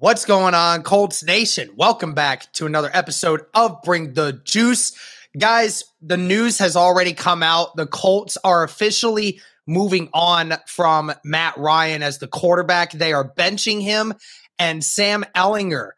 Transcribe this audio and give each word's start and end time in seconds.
What's 0.00 0.24
going 0.24 0.54
on, 0.54 0.82
Colts 0.82 1.22
Nation? 1.22 1.68
Welcome 1.76 2.14
back 2.14 2.50
to 2.54 2.64
another 2.64 2.88
episode 2.94 3.42
of 3.52 3.82
Bring 3.82 4.14
the 4.14 4.40
Juice. 4.44 4.98
Guys, 5.38 5.84
the 6.00 6.16
news 6.16 6.56
has 6.56 6.74
already 6.74 7.12
come 7.12 7.42
out. 7.42 7.76
The 7.76 7.86
Colts 7.86 8.38
are 8.42 8.64
officially 8.64 9.42
moving 9.66 10.08
on 10.14 10.54
from 10.66 11.12
Matt 11.22 11.58
Ryan 11.58 12.02
as 12.02 12.16
the 12.16 12.28
quarterback. 12.28 12.92
They 12.92 13.12
are 13.12 13.30
benching 13.30 13.82
him, 13.82 14.14
and 14.58 14.82
Sam 14.82 15.22
Ehlinger, 15.36 15.90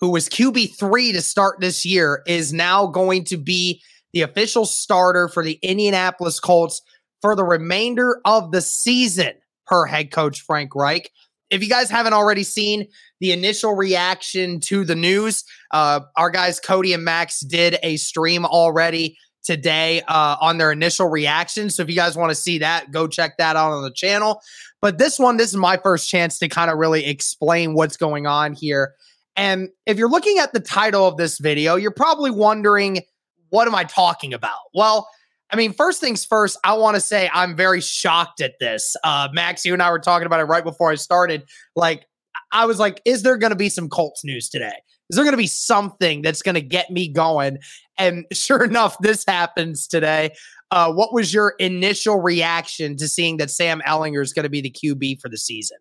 who 0.00 0.08
was 0.10 0.30
QB3 0.30 1.12
to 1.12 1.20
start 1.20 1.60
this 1.60 1.84
year, 1.84 2.22
is 2.26 2.54
now 2.54 2.86
going 2.86 3.24
to 3.24 3.36
be 3.36 3.82
the 4.14 4.22
official 4.22 4.64
starter 4.64 5.28
for 5.28 5.44
the 5.44 5.58
Indianapolis 5.60 6.40
Colts 6.40 6.80
for 7.20 7.36
the 7.36 7.44
remainder 7.44 8.22
of 8.24 8.52
the 8.52 8.62
season, 8.62 9.34
per 9.66 9.84
head 9.84 10.10
coach 10.10 10.40
Frank 10.40 10.74
Reich 10.74 11.10
if 11.50 11.62
you 11.62 11.68
guys 11.68 11.90
haven't 11.90 12.12
already 12.12 12.44
seen 12.44 12.86
the 13.20 13.32
initial 13.32 13.74
reaction 13.74 14.60
to 14.60 14.84
the 14.84 14.94
news, 14.94 15.44
uh, 15.72 16.00
our 16.16 16.30
guys 16.30 16.60
Cody 16.60 16.92
and 16.92 17.04
Max 17.04 17.40
did 17.40 17.78
a 17.82 17.96
stream 17.96 18.44
already 18.44 19.18
today 19.42 20.02
uh, 20.02 20.36
on 20.40 20.58
their 20.58 20.70
initial 20.70 21.08
reaction. 21.08 21.70
So 21.70 21.82
if 21.82 21.88
you 21.88 21.96
guys 21.96 22.16
want 22.16 22.30
to 22.30 22.34
see 22.34 22.58
that, 22.58 22.92
go 22.92 23.06
check 23.06 23.36
that 23.38 23.56
out 23.56 23.72
on 23.72 23.82
the 23.82 23.90
channel. 23.90 24.40
But 24.80 24.98
this 24.98 25.18
one, 25.18 25.36
this 25.36 25.50
is 25.50 25.56
my 25.56 25.76
first 25.76 26.08
chance 26.08 26.38
to 26.38 26.48
kind 26.48 26.70
of 26.70 26.78
really 26.78 27.06
explain 27.06 27.74
what's 27.74 27.96
going 27.96 28.26
on 28.26 28.54
here. 28.54 28.94
And 29.36 29.70
if 29.86 29.96
you're 29.96 30.10
looking 30.10 30.38
at 30.38 30.52
the 30.52 30.60
title 30.60 31.06
of 31.06 31.16
this 31.16 31.38
video, 31.38 31.76
you're 31.76 31.90
probably 31.90 32.30
wondering, 32.30 33.00
what 33.48 33.66
am 33.66 33.74
I 33.74 33.84
talking 33.84 34.34
about? 34.34 34.58
Well, 34.74 35.08
I 35.52 35.56
mean, 35.56 35.72
first 35.72 36.00
things 36.00 36.24
first, 36.24 36.58
I 36.64 36.74
want 36.74 36.94
to 36.94 37.00
say 37.00 37.28
I'm 37.32 37.56
very 37.56 37.80
shocked 37.80 38.40
at 38.40 38.58
this. 38.60 38.96
Uh, 39.02 39.28
Max, 39.32 39.64
you 39.64 39.72
and 39.72 39.82
I 39.82 39.90
were 39.90 39.98
talking 39.98 40.26
about 40.26 40.40
it 40.40 40.44
right 40.44 40.64
before 40.64 40.90
I 40.90 40.94
started. 40.94 41.44
Like, 41.74 42.06
I 42.52 42.66
was 42.66 42.78
like, 42.78 43.00
is 43.04 43.22
there 43.22 43.36
going 43.36 43.50
to 43.50 43.56
be 43.56 43.68
some 43.68 43.88
Colts 43.88 44.24
news 44.24 44.48
today? 44.48 44.74
Is 45.08 45.16
there 45.16 45.24
going 45.24 45.32
to 45.32 45.38
be 45.38 45.46
something 45.48 46.22
that's 46.22 46.42
going 46.42 46.54
to 46.54 46.60
get 46.60 46.90
me 46.90 47.08
going? 47.08 47.58
And 47.98 48.26
sure 48.32 48.64
enough, 48.64 48.96
this 49.00 49.24
happens 49.26 49.86
today. 49.86 50.34
Uh, 50.70 50.92
what 50.92 51.12
was 51.12 51.34
your 51.34 51.54
initial 51.58 52.20
reaction 52.20 52.96
to 52.96 53.08
seeing 53.08 53.38
that 53.38 53.50
Sam 53.50 53.82
Ehlinger 53.86 54.22
is 54.22 54.32
going 54.32 54.44
to 54.44 54.50
be 54.50 54.60
the 54.60 54.70
QB 54.70 55.20
for 55.20 55.28
the 55.28 55.38
season? 55.38 55.78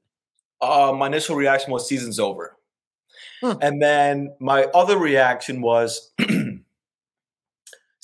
Uh, 0.62 0.94
my 0.98 1.08
initial 1.08 1.36
reaction 1.36 1.72
was 1.72 1.88
season's 1.88 2.20
over. 2.20 2.58
Hmm. 3.42 3.54
And 3.62 3.82
then 3.82 4.36
my 4.40 4.66
other 4.74 4.98
reaction 4.98 5.62
was 5.62 6.12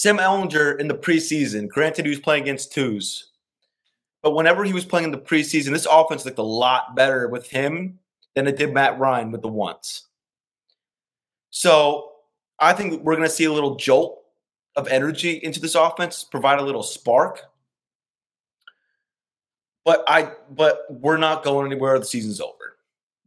Sam 0.06 0.20
Ehlinger 0.20 0.80
in 0.80 0.88
the 0.88 0.94
preseason, 0.94 1.68
granted 1.68 2.06
he 2.06 2.12
was 2.12 2.20
playing 2.20 2.44
against 2.44 2.72
twos, 2.72 3.32
but 4.22 4.36
whenever 4.36 4.64
he 4.64 4.72
was 4.72 4.86
playing 4.86 5.06
in 5.06 5.12
the 5.12 5.18
preseason, 5.18 5.72
this 5.72 5.88
offense 5.90 6.24
looked 6.24 6.38
a 6.38 6.44
lot 6.44 6.96
better 6.96 7.28
with 7.28 7.50
him 7.50 7.98
than 8.36 8.46
it 8.46 8.56
did 8.56 8.72
Matt 8.72 9.00
Ryan 9.00 9.32
with 9.32 9.42
the 9.42 9.48
ones. 9.48 10.04
So 11.50 12.12
I 12.60 12.74
think 12.74 13.02
we're 13.02 13.16
going 13.16 13.28
to 13.28 13.34
see 13.34 13.46
a 13.46 13.52
little 13.52 13.78
jolt 13.78 14.22
of 14.76 14.88
energy 14.90 15.40
into 15.42 15.60
this 15.60 15.74
offense, 15.74 16.24
provide 16.24 16.60
a 16.60 16.64
little 16.64 16.84
spark. 16.84 17.42
But 19.86 20.04
I, 20.08 20.34
but 20.52 20.82
we're 20.88 21.18
not 21.18 21.44
going 21.44 21.66
anywhere. 21.66 21.98
The 21.98 22.06
season's 22.06 22.40
over. 22.40 22.78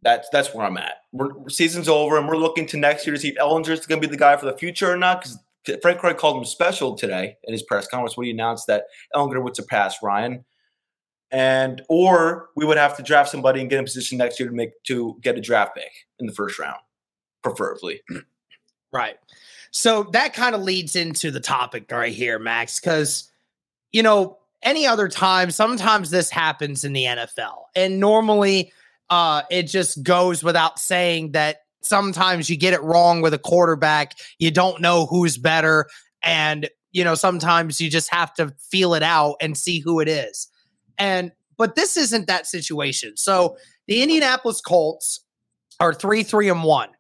That's 0.02 0.28
that's 0.28 0.54
where 0.54 0.64
I'm 0.64 0.76
at. 0.76 1.02
We're, 1.10 1.48
season's 1.48 1.88
over, 1.88 2.18
and 2.18 2.28
we're 2.28 2.36
looking 2.36 2.66
to 2.66 2.76
next 2.76 3.04
year 3.04 3.16
to 3.16 3.20
see 3.20 3.30
if 3.30 3.36
Ehlinger 3.36 3.70
is 3.70 3.84
going 3.84 4.00
to 4.00 4.06
be 4.06 4.12
the 4.12 4.16
guy 4.16 4.36
for 4.36 4.46
the 4.46 4.56
future 4.56 4.92
or 4.92 4.96
not. 4.96 5.22
Because 5.22 5.38
Frank 5.82 6.02
Reich 6.02 6.18
called 6.18 6.38
him 6.38 6.44
special 6.44 6.94
today 6.94 7.36
in 7.44 7.52
his 7.52 7.62
press 7.62 7.86
conference 7.86 8.16
when 8.16 8.26
he 8.26 8.30
announced 8.30 8.66
that 8.66 8.84
Ehlinger 9.14 9.42
would 9.42 9.56
surpass 9.56 9.96
Ryan. 10.02 10.44
And 11.30 11.82
or 11.88 12.48
we 12.56 12.64
would 12.64 12.78
have 12.78 12.96
to 12.96 13.02
draft 13.02 13.30
somebody 13.30 13.60
and 13.60 13.68
get 13.68 13.78
in 13.78 13.84
position 13.84 14.18
next 14.18 14.40
year 14.40 14.48
to 14.48 14.54
make 14.54 14.70
to 14.84 15.18
get 15.22 15.36
a 15.36 15.40
draft 15.40 15.76
pick 15.76 15.92
in 16.18 16.26
the 16.26 16.32
first 16.32 16.58
round, 16.58 16.80
preferably. 17.42 18.02
Right. 18.90 19.16
So 19.70 20.04
that 20.14 20.32
kind 20.32 20.54
of 20.54 20.62
leads 20.62 20.96
into 20.96 21.30
the 21.30 21.40
topic 21.40 21.92
right 21.92 22.10
here, 22.10 22.38
Max, 22.38 22.80
because 22.80 23.30
you 23.92 24.02
know, 24.02 24.38
any 24.62 24.86
other 24.86 25.08
time, 25.08 25.50
sometimes 25.50 26.08
this 26.08 26.30
happens 26.30 26.84
in 26.84 26.94
the 26.94 27.04
NFL. 27.04 27.64
And 27.76 28.00
normally 28.00 28.72
uh 29.10 29.42
it 29.50 29.64
just 29.64 30.02
goes 30.02 30.42
without 30.42 30.78
saying 30.78 31.32
that 31.32 31.64
sometimes 31.82 32.50
you 32.50 32.56
get 32.56 32.74
it 32.74 32.82
wrong 32.82 33.20
with 33.20 33.34
a 33.34 33.38
quarterback. 33.38 34.14
You 34.38 34.50
don't 34.50 34.80
know 34.80 35.06
who's 35.06 35.38
better. 35.38 35.86
And, 36.22 36.68
you 36.92 37.04
know, 37.04 37.14
sometimes 37.14 37.80
you 37.80 37.90
just 37.90 38.12
have 38.12 38.34
to 38.34 38.54
feel 38.70 38.94
it 38.94 39.02
out 39.02 39.36
and 39.40 39.56
see 39.56 39.80
who 39.80 40.00
it 40.00 40.08
is. 40.08 40.48
And, 40.98 41.32
but 41.56 41.74
this 41.74 41.96
isn't 41.96 42.26
that 42.26 42.46
situation. 42.46 43.16
So 43.16 43.56
the 43.86 44.02
Indianapolis 44.02 44.60
Colts 44.60 45.20
are 45.80 45.94
three, 45.94 46.22
three, 46.22 46.48
and 46.48 46.62
one. 46.62 46.90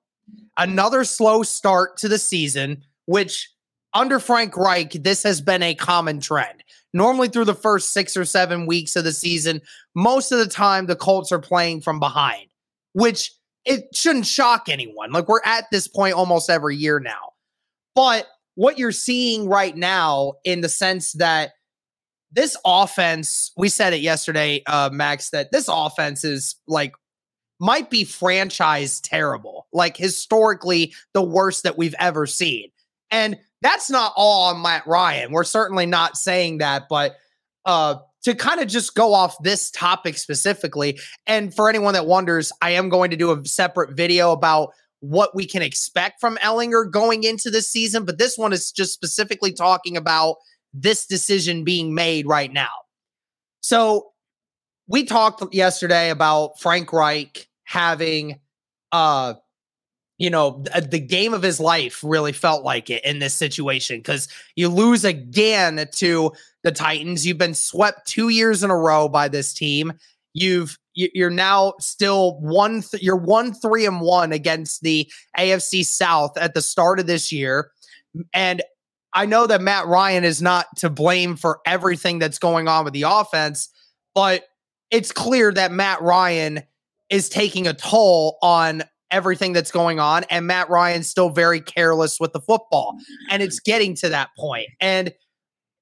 Another 0.56 1.04
slow 1.04 1.42
start 1.42 1.96
to 1.98 2.08
the 2.08 2.18
season, 2.18 2.82
which 3.06 3.50
under 3.94 4.18
Frank 4.18 4.56
Reich, 4.56 4.92
this 4.92 5.22
has 5.22 5.40
been 5.40 5.62
a 5.62 5.74
common 5.74 6.20
trend. 6.20 6.62
Normally, 6.92 7.28
through 7.28 7.44
the 7.44 7.54
first 7.54 7.92
six 7.92 8.16
or 8.16 8.24
seven 8.24 8.66
weeks 8.66 8.96
of 8.96 9.04
the 9.04 9.12
season, 9.12 9.60
most 9.94 10.32
of 10.32 10.38
the 10.38 10.46
time 10.46 10.86
the 10.86 10.96
Colts 10.96 11.32
are 11.32 11.38
playing 11.38 11.82
from 11.82 12.00
behind, 12.00 12.46
which 12.92 13.32
it 13.68 13.94
shouldn't 13.94 14.26
shock 14.26 14.68
anyone. 14.68 15.12
Like 15.12 15.28
we're 15.28 15.42
at 15.44 15.66
this 15.70 15.86
point 15.86 16.14
almost 16.14 16.48
every 16.48 16.74
year 16.74 16.98
now. 16.98 17.32
But 17.94 18.26
what 18.54 18.78
you're 18.78 18.92
seeing 18.92 19.46
right 19.46 19.76
now, 19.76 20.34
in 20.42 20.62
the 20.62 20.70
sense 20.70 21.12
that 21.12 21.52
this 22.32 22.56
offense, 22.64 23.52
we 23.56 23.68
said 23.68 23.92
it 23.92 24.00
yesterday, 24.00 24.62
uh, 24.66 24.88
Max, 24.90 25.30
that 25.30 25.52
this 25.52 25.68
offense 25.70 26.24
is 26.24 26.56
like 26.66 26.94
might 27.60 27.90
be 27.90 28.04
franchise 28.04 29.00
terrible, 29.00 29.66
like 29.72 29.96
historically 29.96 30.94
the 31.12 31.22
worst 31.22 31.64
that 31.64 31.76
we've 31.76 31.94
ever 31.98 32.24
seen. 32.26 32.70
And 33.10 33.38
that's 33.60 33.90
not 33.90 34.12
all 34.16 34.54
on 34.54 34.62
Matt 34.62 34.86
Ryan. 34.86 35.32
We're 35.32 35.44
certainly 35.44 35.86
not 35.86 36.16
saying 36.16 36.58
that, 36.58 36.84
but 36.88 37.16
uh 37.66 37.96
to 38.24 38.34
kind 38.34 38.60
of 38.60 38.68
just 38.68 38.94
go 38.94 39.14
off 39.14 39.36
this 39.42 39.70
topic 39.70 40.18
specifically, 40.18 40.98
and 41.26 41.54
for 41.54 41.68
anyone 41.68 41.94
that 41.94 42.06
wonders, 42.06 42.52
I 42.62 42.70
am 42.70 42.88
going 42.88 43.10
to 43.10 43.16
do 43.16 43.30
a 43.30 43.44
separate 43.44 43.96
video 43.96 44.32
about 44.32 44.72
what 45.00 45.34
we 45.34 45.46
can 45.46 45.62
expect 45.62 46.20
from 46.20 46.36
Ehlinger 46.38 46.90
going 46.90 47.24
into 47.24 47.50
this 47.50 47.70
season, 47.70 48.04
but 48.04 48.18
this 48.18 48.36
one 48.36 48.52
is 48.52 48.72
just 48.72 48.92
specifically 48.92 49.52
talking 49.52 49.96
about 49.96 50.36
this 50.74 51.06
decision 51.06 51.64
being 51.64 51.94
made 51.94 52.26
right 52.26 52.52
now. 52.52 52.68
So 53.60 54.12
we 54.88 55.04
talked 55.04 55.54
yesterday 55.54 56.10
about 56.10 56.58
Frank 56.58 56.92
Reich 56.92 57.48
having 57.64 58.40
uh 58.90 59.34
you 60.18 60.30
know, 60.30 60.64
the 60.90 60.98
game 60.98 61.32
of 61.32 61.42
his 61.42 61.60
life 61.60 62.00
really 62.02 62.32
felt 62.32 62.64
like 62.64 62.90
it 62.90 63.04
in 63.04 63.20
this 63.20 63.34
situation 63.34 63.98
because 63.98 64.26
you 64.56 64.68
lose 64.68 65.04
again 65.04 65.88
to 65.92 66.32
the 66.68 66.72
Titans. 66.72 67.26
You've 67.26 67.38
been 67.38 67.54
swept 67.54 68.06
two 68.06 68.28
years 68.28 68.62
in 68.62 68.70
a 68.70 68.76
row 68.76 69.08
by 69.08 69.28
this 69.28 69.54
team. 69.54 69.94
You've 70.34 70.78
you're 70.92 71.30
now 71.30 71.74
still 71.80 72.38
one. 72.40 72.82
Th- 72.82 73.02
you're 73.02 73.16
one 73.16 73.54
three 73.54 73.86
and 73.86 74.02
one 74.02 74.32
against 74.32 74.82
the 74.82 75.10
AFC 75.38 75.82
South 75.84 76.36
at 76.36 76.52
the 76.52 76.60
start 76.60 77.00
of 77.00 77.06
this 77.06 77.32
year, 77.32 77.70
and 78.34 78.62
I 79.14 79.24
know 79.24 79.46
that 79.46 79.62
Matt 79.62 79.86
Ryan 79.86 80.24
is 80.24 80.42
not 80.42 80.66
to 80.76 80.90
blame 80.90 81.36
for 81.36 81.60
everything 81.64 82.18
that's 82.18 82.38
going 82.38 82.68
on 82.68 82.84
with 82.84 82.92
the 82.92 83.04
offense, 83.06 83.70
but 84.14 84.44
it's 84.90 85.10
clear 85.10 85.50
that 85.52 85.72
Matt 85.72 86.02
Ryan 86.02 86.62
is 87.08 87.30
taking 87.30 87.66
a 87.66 87.72
toll 87.72 88.36
on 88.42 88.82
everything 89.10 89.54
that's 89.54 89.70
going 89.70 89.98
on 89.98 90.24
and 90.24 90.46
Matt 90.46 90.68
Ryan's 90.68 91.08
still 91.08 91.30
very 91.30 91.62
careless 91.62 92.20
with 92.20 92.34
the 92.34 92.40
football 92.40 92.98
and 93.30 93.42
it's 93.42 93.58
getting 93.58 93.94
to 93.94 94.10
that 94.10 94.28
point. 94.36 94.68
And 94.82 95.14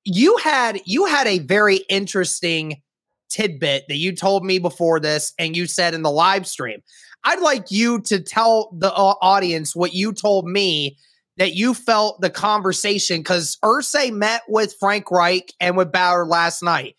you 0.06 0.36
had 0.36 0.80
you 0.84 1.06
had 1.06 1.26
a 1.26 1.40
very 1.40 1.78
interesting 1.88 2.80
tidbit 3.28 3.84
that 3.88 3.96
you 3.96 4.14
told 4.14 4.44
me 4.44 4.58
before 4.58 5.00
this 5.00 5.34
and 5.38 5.56
you 5.56 5.66
said 5.66 5.94
in 5.94 6.02
the 6.02 6.10
live 6.10 6.46
stream. 6.46 6.80
I'd 7.24 7.40
like 7.40 7.72
you 7.72 8.00
to 8.02 8.20
tell 8.20 8.70
the 8.78 8.92
uh, 8.92 9.14
audience 9.20 9.74
what 9.74 9.92
you 9.94 10.12
told 10.12 10.46
me 10.46 10.96
that 11.38 11.54
you 11.54 11.74
felt 11.74 12.20
the 12.20 12.30
conversation 12.30 13.18
because 13.18 13.58
Irsay 13.64 14.12
met 14.12 14.42
with 14.48 14.76
Frank 14.78 15.10
Reich 15.10 15.52
and 15.60 15.76
with 15.76 15.90
Bauer 15.90 16.24
last 16.24 16.62
night. 16.62 16.94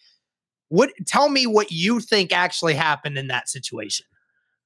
What 0.67 0.91
tell 1.05 1.29
me 1.29 1.47
what 1.47 1.71
you 1.71 2.01
think 2.01 2.33
actually 2.33 2.73
happened 2.73 3.17
in 3.17 3.27
that 3.27 3.47
situation? 3.47 4.05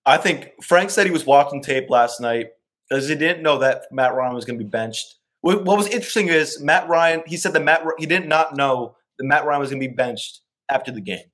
I 0.03 0.17
think 0.17 0.49
Frank 0.63 0.89
said 0.89 1.05
he 1.05 1.11
was 1.11 1.27
watching 1.27 1.61
tape 1.61 1.91
last 1.91 2.19
night 2.19 2.47
because 2.89 3.07
he 3.07 3.13
didn't 3.13 3.43
know 3.43 3.59
that 3.59 3.83
Matt 3.91 4.15
Ryan 4.15 4.33
was 4.33 4.45
going 4.45 4.57
to 4.57 4.65
be 4.65 4.69
benched. 4.69 5.15
What, 5.41 5.65
was 5.65 5.87
interesting 5.87 6.27
is 6.27 6.61
Matt 6.61 6.87
Ryan. 6.87 7.23
He 7.25 7.35
said 7.35 7.53
that 7.53 7.63
Matt 7.63 7.83
he 7.97 8.05
did 8.05 8.27
not 8.27 8.55
know 8.55 8.95
that 9.17 9.25
Matt 9.25 9.45
Ryan 9.45 9.59
was 9.59 9.69
going 9.69 9.81
to 9.81 9.87
be 9.87 9.93
benched 9.93 10.41
after 10.69 10.91
the 10.91 11.01
game, 11.01 11.25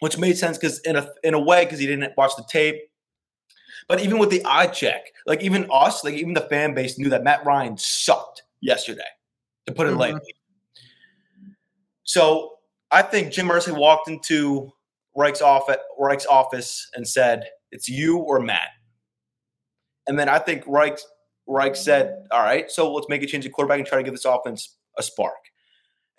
which 0.00 0.18
made 0.18 0.38
sense 0.38 0.58
because 0.58 0.80
in 0.80 0.96
a 0.96 1.08
in 1.22 1.34
a 1.34 1.40
way 1.40 1.64
because 1.64 1.78
he 1.78 1.86
didn't 1.86 2.16
watch 2.16 2.32
the 2.36 2.44
tape. 2.48 2.76
But 3.88 4.00
even 4.00 4.18
with 4.18 4.30
the 4.30 4.44
eye 4.44 4.66
check, 4.66 5.04
like 5.26 5.42
even 5.42 5.68
us, 5.70 6.02
like 6.02 6.14
even 6.14 6.34
the 6.34 6.40
fan 6.40 6.74
base 6.74 6.98
knew 6.98 7.10
that 7.10 7.22
Matt 7.22 7.44
Ryan 7.44 7.76
sucked 7.76 8.42
yesterday, 8.60 9.02
to 9.66 9.72
put 9.72 9.86
it 9.86 9.90
mm-hmm. 9.90 10.00
lightly. 10.00 10.34
So 12.04 12.54
I 12.90 13.02
think 13.02 13.32
Jim 13.32 13.48
Irsay 13.48 13.76
walked 13.76 14.08
into 14.08 14.72
Reich's 15.14 15.42
office, 15.42 15.76
Reich's 15.98 16.26
office 16.26 16.88
and 16.94 17.06
said, 17.06 17.44
"It's 17.70 17.88
you 17.88 18.18
or 18.18 18.40
Matt." 18.40 18.70
And 20.06 20.18
then 20.18 20.28
I 20.28 20.38
think 20.38 20.64
Reich 20.66 20.98
Reich 21.46 21.76
said, 21.76 22.26
"All 22.30 22.42
right, 22.42 22.70
so 22.70 22.92
let's 22.92 23.08
make 23.08 23.22
a 23.22 23.26
change 23.26 23.46
of 23.46 23.52
quarterback 23.52 23.78
and 23.78 23.86
try 23.86 23.98
to 23.98 24.04
give 24.04 24.14
this 24.14 24.24
offense 24.24 24.76
a 24.98 25.02
spark." 25.02 25.50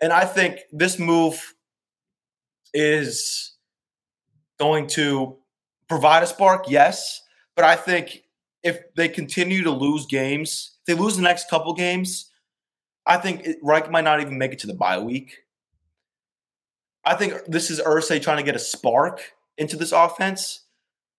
And 0.00 0.12
I 0.12 0.24
think 0.24 0.60
this 0.72 0.98
move 0.98 1.54
is 2.72 3.56
going 4.58 4.86
to 4.88 5.36
provide 5.88 6.22
a 6.22 6.26
spark, 6.26 6.66
yes, 6.68 7.22
but 7.56 7.64
I 7.64 7.76
think 7.76 8.24
if 8.62 8.94
they 8.94 9.08
continue 9.08 9.62
to 9.64 9.70
lose 9.70 10.06
games, 10.06 10.78
if 10.80 10.86
they 10.86 11.00
lose 11.00 11.16
the 11.16 11.22
next 11.22 11.48
couple 11.48 11.72
games, 11.74 12.30
I 13.06 13.16
think 13.16 13.46
it, 13.46 13.58
Reich 13.62 13.90
might 13.90 14.04
not 14.04 14.20
even 14.20 14.38
make 14.38 14.52
it 14.52 14.58
to 14.60 14.66
the 14.66 14.74
bye 14.74 14.98
week. 14.98 15.38
I 17.04 17.14
think 17.14 17.34
this 17.46 17.70
is 17.70 17.80
Irsay 17.80 18.20
trying 18.20 18.36
to 18.36 18.42
get 18.42 18.54
a 18.54 18.58
spark 18.60 19.32
into 19.56 19.76
this 19.76 19.92
offense. 19.92 20.64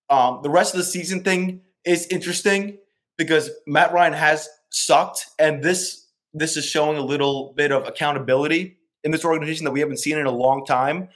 Um, 0.10 0.42
the 0.44 0.50
rest 0.50 0.74
of 0.74 0.78
the 0.78 0.84
season 0.84 1.24
thing 1.24 1.62
is 1.84 2.06
interesting 2.08 2.78
because 3.20 3.52
Matt 3.68 3.94
Ryan 3.94 4.14
has 4.14 4.50
sucked, 4.70 5.28
and 5.38 5.62
this 5.62 6.08
this 6.34 6.58
is 6.58 6.66
showing 6.66 6.98
a 6.98 7.02
little 7.02 7.54
bit 7.56 7.72
of 7.72 7.88
accountability 7.88 8.78
in 9.04 9.12
this 9.12 9.26
organization 9.26 9.66
that 9.66 9.72
we 9.72 9.82
haven't 9.82 9.98
seen 9.98 10.18
in 10.18 10.26
a 10.26 10.32
long 10.32 10.66
time. 10.66 11.10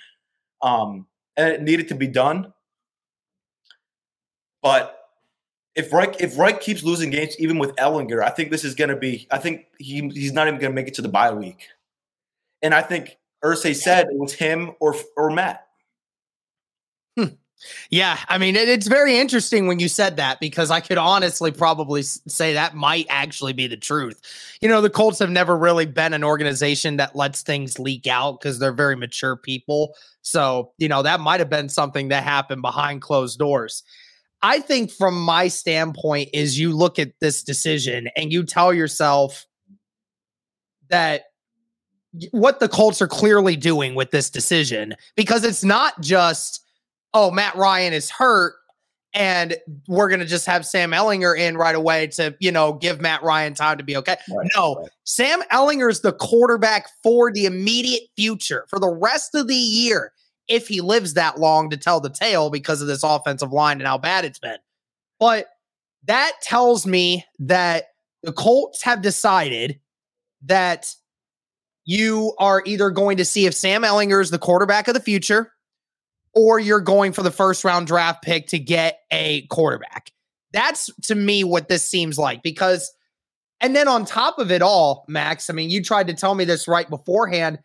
Um, 0.62 1.08
and 1.38 1.50
it 1.50 1.62
needed 1.62 1.88
to 1.88 1.96
be 1.96 2.08
done. 2.08 2.54
But 4.62 5.00
if 5.76 5.92
Reich 5.92 6.22
if 6.22 6.38
Reich 6.38 6.62
keeps 6.62 6.84
losing 6.84 7.10
games 7.10 7.36
even 7.40 7.58
with 7.58 7.76
Ehlinger, 7.78 8.22
I 8.22 8.30
think 8.30 8.52
this 8.52 8.64
is 8.64 8.76
going 8.76 8.90
to 8.90 8.96
be. 8.96 9.28
I 9.32 9.40
think 9.40 9.66
he 9.80 10.08
he's 10.10 10.34
not 10.34 10.48
even 10.48 10.60
going 10.60 10.72
to 10.72 10.76
make 10.76 10.88
it 10.88 10.94
to 10.96 11.02
the 11.02 11.10
bye 11.10 11.34
week. 11.34 11.68
And 12.62 12.74
I 12.74 12.82
think 12.82 13.18
Irsay 13.44 13.76
said 13.76 14.08
it 14.08 14.18
was 14.18 14.34
him 14.34 14.72
or 14.80 14.96
or 15.18 15.32
Matt. 15.32 15.63
Yeah, 17.90 18.18
I 18.28 18.38
mean 18.38 18.56
it, 18.56 18.70
it's 18.70 18.88
very 18.88 19.18
interesting 19.18 19.68
when 19.68 19.80
you 19.80 19.88
said 19.88 20.18
that 20.18 20.40
because 20.40 20.72
I 20.72 20.80
could 20.80 20.98
honestly 20.98 21.52
probably 21.52 22.04
say 22.04 22.54
that 22.54 22.76
might 22.76 23.06
actually 23.10 23.54
be 23.54 23.68
the 23.68 23.78
truth. 23.78 24.22
You 24.62 24.70
know, 24.70 24.82
the 24.82 24.90
Colts 24.90 25.20
have 25.20 25.30
never 25.30 25.58
really 25.58 25.86
been 25.86 26.14
an 26.14 26.24
organization 26.24 26.98
that 26.98 27.16
lets 27.16 27.42
things 27.42 27.80
leak 27.80 28.08
out 28.08 28.40
because 28.40 28.60
they're 28.60 28.72
very 28.74 28.96
mature 28.96 29.36
people. 29.36 29.96
So, 30.22 30.72
you 30.78 30.88
know, 30.88 31.04
that 31.04 31.20
might 31.20 31.40
have 31.40 31.50
been 31.50 31.70
something 31.70 32.10
that 32.10 32.24
happened 32.24 32.62
behind 32.62 33.02
closed 33.02 33.40
doors. 33.40 33.84
I 34.42 34.60
think 34.60 34.92
from 34.92 35.22
my 35.22 35.48
standpoint 35.48 36.30
is 36.34 36.60
you 36.60 36.76
look 36.76 37.00
at 37.00 37.14
this 37.22 37.44
decision 37.44 38.10
and 38.18 38.32
you 38.32 38.44
tell 38.44 38.74
yourself 38.74 39.46
that 40.90 41.24
what 42.32 42.60
the 42.60 42.70
Colts 42.70 43.02
are 43.02 43.08
clearly 43.08 43.56
doing 43.56 43.96
with 43.96 44.12
this 44.12 44.30
decision 44.30 44.96
because 45.16 45.44
it's 45.44 45.64
not 45.64 46.00
just 46.02 46.64
oh 47.14 47.32
Matt 47.32 47.56
Ryan 47.56 47.94
is 47.94 48.10
hurt 48.10 48.56
and 49.14 49.56
we're 49.88 50.10
going 50.10 50.22
to 50.22 50.26
just 50.26 50.48
have 50.48 50.66
Sam 50.66 50.92
Ehlinger 50.92 51.38
in 51.38 51.56
right 51.56 51.76
away 51.76 52.08
to, 52.08 52.36
you 52.40 52.52
know, 52.52 52.74
give 52.74 53.00
Matt 53.00 53.22
Ryan 53.22 53.54
time 53.54 53.78
to 53.78 53.84
be 53.84 53.96
okay. 53.98 54.16
Right, 54.36 54.50
no, 54.56 54.76
right. 54.76 54.90
Sam 55.04 55.44
is 55.52 56.02
the 56.02 56.14
quarterback 56.14 56.88
for 57.04 57.32
the 57.32 57.46
immediate 57.46 58.04
future 58.16 58.66
for 58.70 58.80
the 58.80 58.90
rest 58.90 59.36
of 59.36 59.48
the 59.48 59.56
year 59.56 60.14
if 60.48 60.68
he 60.68 60.82
lives 60.82 61.14
that 61.14 61.40
long 61.40 61.70
to 61.70 61.78
tell 61.78 62.00
the 62.00 62.10
tale 62.10 62.50
because 62.50 62.82
of 62.82 62.88
this 62.88 63.04
offensive 63.04 63.54
line 63.54 63.78
and 63.78 63.88
how 63.88 63.98
bad 63.98 64.26
it's 64.26 64.40
been. 64.40 64.58
But 65.20 65.48
that 66.06 66.34
tells 66.42 66.86
me 66.86 67.24
that 67.40 67.86
the 68.24 68.34
Colts 68.34 68.82
have 68.84 69.02
decided 69.02 69.80
that 70.46 70.94
you 71.86 72.34
are 72.40 72.64
either 72.66 72.90
going 72.90 73.18
to 73.18 73.26
see 73.26 73.46
if 73.46 73.54
Sam 73.54 73.84
Ehlinger 73.84 74.22
is 74.22 74.32
the 74.32 74.40
quarterback 74.40 74.88
of 74.88 74.96
the 74.96 75.00
future 75.00 75.53
or 76.34 76.60
you're 76.60 76.82
going 76.82 77.14
for 77.14 77.24
the 77.24 77.32
first 77.32 77.64
round 77.64 77.88
draft 77.88 78.24
pick 78.24 78.48
to 78.48 78.60
get 78.60 79.00
a 79.12 79.46
quarterback. 79.48 80.12
That's 80.52 80.90
to 81.04 81.16
me 81.16 81.44
what 81.44 81.68
this 81.68 81.88
seems 81.88 82.18
like 82.18 82.44
because 82.44 82.94
and 83.62 83.74
then 83.74 83.88
on 83.88 84.04
top 84.04 84.40
of 84.40 84.52
it 84.52 84.62
all, 84.62 85.06
Max, 85.08 85.50
I 85.50 85.54
mean, 85.54 85.70
you 85.70 85.82
tried 85.82 86.08
to 86.08 86.14
tell 86.14 86.36
me 86.36 86.44
this 86.44 86.68
right 86.68 86.90
beforehand. 86.90 87.60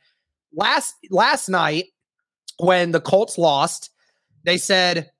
Last 0.54 0.94
last 1.10 1.48
night, 1.48 1.86
when 2.58 2.92
the 2.92 3.00
Colts 3.00 3.36
lost, 3.36 3.90
they 4.44 4.58
said, 4.58 5.10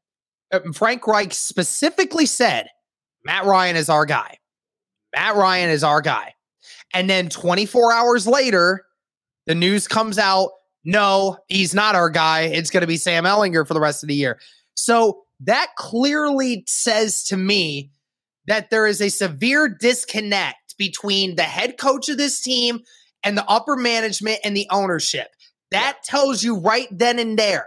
uh, 0.53 0.61
Frank 0.73 1.07
Reich 1.07 1.33
specifically 1.33 2.27
said, 2.27 2.69
Matt 3.25 3.45
Ryan 3.45 3.77
is 3.77 3.89
our 3.89 4.07
guy. 4.07 4.39
Matt 5.15 5.35
Ryan 5.35 5.71
is 5.71 5.83
our 5.83 6.01
guy. 6.01 6.35
And 6.95 7.11
then 7.11 7.29
24 7.29 7.93
hours 7.93 8.27
later, 8.27 8.87
the 9.47 9.55
news 9.55 9.89
comes 9.89 10.19
out 10.19 10.51
no, 10.85 11.39
he's 11.49 11.75
not 11.75 11.95
our 11.95 12.11
guy. 12.11 12.43
It's 12.43 12.71
going 12.71 12.81
to 12.83 12.87
be 12.87 12.97
Sam 12.97 13.25
Ehlinger 13.25 13.67
for 13.67 13.75
the 13.75 13.81
rest 13.81 14.03
of 14.03 14.09
the 14.09 14.15
year. 14.15 14.39
So 14.75 15.23
that 15.41 15.69
clearly 15.77 16.65
says 16.67 17.25
to 17.25 17.37
me 17.37 17.91
that 18.47 18.71
there 18.71 18.87
is 18.87 19.01
a 19.01 19.09
severe 19.09 19.69
disconnect 19.69 20.77
between 20.79 21.37
the 21.37 21.43
head 21.43 21.79
coach 21.79 22.09
of 22.09 22.17
this 22.17 22.41
team 22.41 22.81
and 23.25 23.37
the 23.37 23.45
upper 23.47 23.77
management 23.77 24.41
and 24.45 24.57
the 24.57 24.67
ownership. 24.71 25.29
That 25.71 25.99
tells 26.05 26.43
you 26.43 26.59
right 26.59 26.89
then 26.91 27.19
and 27.19 27.39
there 27.39 27.67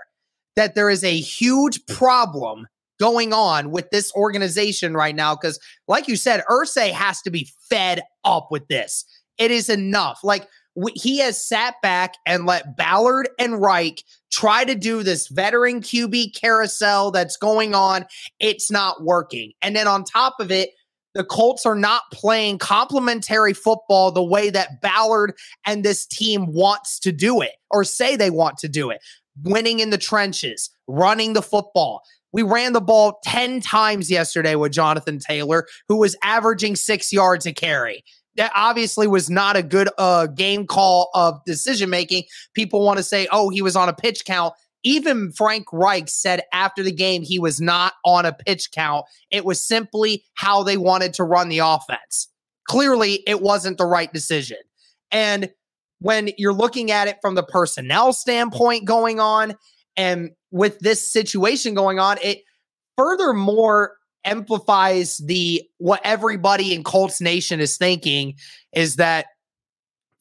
that 0.55 0.75
there 0.75 0.89
is 0.89 1.03
a 1.03 1.19
huge 1.19 1.85
problem 1.85 2.67
going 2.99 3.33
on 3.33 3.71
with 3.71 3.89
this 3.89 4.13
organization 4.15 4.93
right 4.93 5.15
now. 5.15 5.35
Because, 5.35 5.59
like 5.87 6.07
you 6.07 6.15
said, 6.15 6.43
Irsay 6.49 6.91
has 6.91 7.21
to 7.23 7.31
be 7.31 7.49
fed 7.69 8.01
up 8.23 8.47
with 8.51 8.67
this. 8.67 9.05
It 9.37 9.51
is 9.51 9.69
enough. 9.69 10.19
Like, 10.23 10.47
he 10.95 11.19
has 11.19 11.45
sat 11.45 11.75
back 11.81 12.15
and 12.25 12.45
let 12.45 12.77
Ballard 12.77 13.29
and 13.37 13.61
Reich 13.61 14.03
try 14.31 14.63
to 14.63 14.75
do 14.75 15.03
this 15.03 15.27
veteran 15.27 15.81
QB 15.81 16.39
carousel 16.39 17.11
that's 17.11 17.37
going 17.37 17.75
on. 17.75 18.05
It's 18.39 18.71
not 18.71 19.03
working. 19.03 19.51
And 19.61 19.75
then 19.75 19.87
on 19.87 20.03
top 20.03 20.35
of 20.39 20.51
it, 20.51 20.71
the 21.13 21.25
Colts 21.25 21.65
are 21.65 21.75
not 21.75 22.03
playing 22.13 22.57
complementary 22.57 23.53
football 23.53 24.11
the 24.11 24.23
way 24.23 24.49
that 24.49 24.81
Ballard 24.81 25.33
and 25.65 25.83
this 25.83 26.05
team 26.05 26.53
wants 26.53 26.99
to 26.99 27.11
do 27.11 27.41
it 27.41 27.51
or 27.69 27.83
say 27.83 28.15
they 28.15 28.29
want 28.29 28.57
to 28.59 28.69
do 28.69 28.89
it. 28.89 29.01
Winning 29.43 29.79
in 29.79 29.89
the 29.89 29.97
trenches, 29.97 30.69
running 30.87 31.33
the 31.33 31.41
football. 31.41 32.01
We 32.33 32.43
ran 32.43 32.71
the 32.71 32.81
ball 32.81 33.19
10 33.23 33.59
times 33.59 34.09
yesterday 34.09 34.55
with 34.55 34.71
Jonathan 34.71 35.19
Taylor, 35.19 35.67
who 35.89 35.97
was 35.97 36.15
averaging 36.23 36.77
six 36.77 37.11
yards 37.11 37.45
a 37.45 37.51
carry. 37.51 38.03
That 38.35 38.51
obviously 38.55 39.07
was 39.07 39.29
not 39.29 39.57
a 39.57 39.63
good 39.63 39.89
uh, 39.97 40.27
game 40.27 40.65
call 40.65 41.09
of 41.13 41.43
decision 41.45 41.89
making. 41.89 42.23
People 42.53 42.85
want 42.85 42.97
to 42.97 43.03
say, 43.03 43.27
oh, 43.31 43.49
he 43.49 43.61
was 43.61 43.75
on 43.75 43.89
a 43.89 43.93
pitch 43.93 44.23
count 44.25 44.53
even 44.83 45.31
Frank 45.31 45.65
Reich 45.71 46.09
said 46.09 46.41
after 46.53 46.83
the 46.83 46.91
game 46.91 47.21
he 47.21 47.39
was 47.39 47.61
not 47.61 47.93
on 48.03 48.25
a 48.25 48.33
pitch 48.33 48.71
count. 48.71 49.05
It 49.29 49.45
was 49.45 49.65
simply 49.65 50.23
how 50.35 50.63
they 50.63 50.77
wanted 50.77 51.13
to 51.15 51.23
run 51.23 51.49
the 51.49 51.59
offense. 51.59 52.29
Clearly, 52.67 53.23
it 53.27 53.41
wasn't 53.41 53.77
the 53.77 53.85
right 53.85 54.11
decision. 54.11 54.57
And 55.11 55.49
when 55.99 56.31
you're 56.37 56.53
looking 56.53 56.89
at 56.89 57.07
it 57.07 57.17
from 57.21 57.35
the 57.35 57.43
personnel 57.43 58.13
standpoint 58.13 58.85
going 58.85 59.19
on 59.19 59.55
and 59.95 60.31
with 60.51 60.79
this 60.79 61.07
situation 61.07 61.73
going 61.73 61.99
on, 61.99 62.17
it 62.23 62.39
furthermore 62.97 63.97
amplifies 64.23 65.17
the 65.17 65.63
what 65.77 66.01
everybody 66.03 66.73
in 66.73 66.83
Colts 66.83 67.21
Nation 67.21 67.59
is 67.59 67.77
thinking 67.77 68.35
is 68.73 68.97
that 68.97 69.25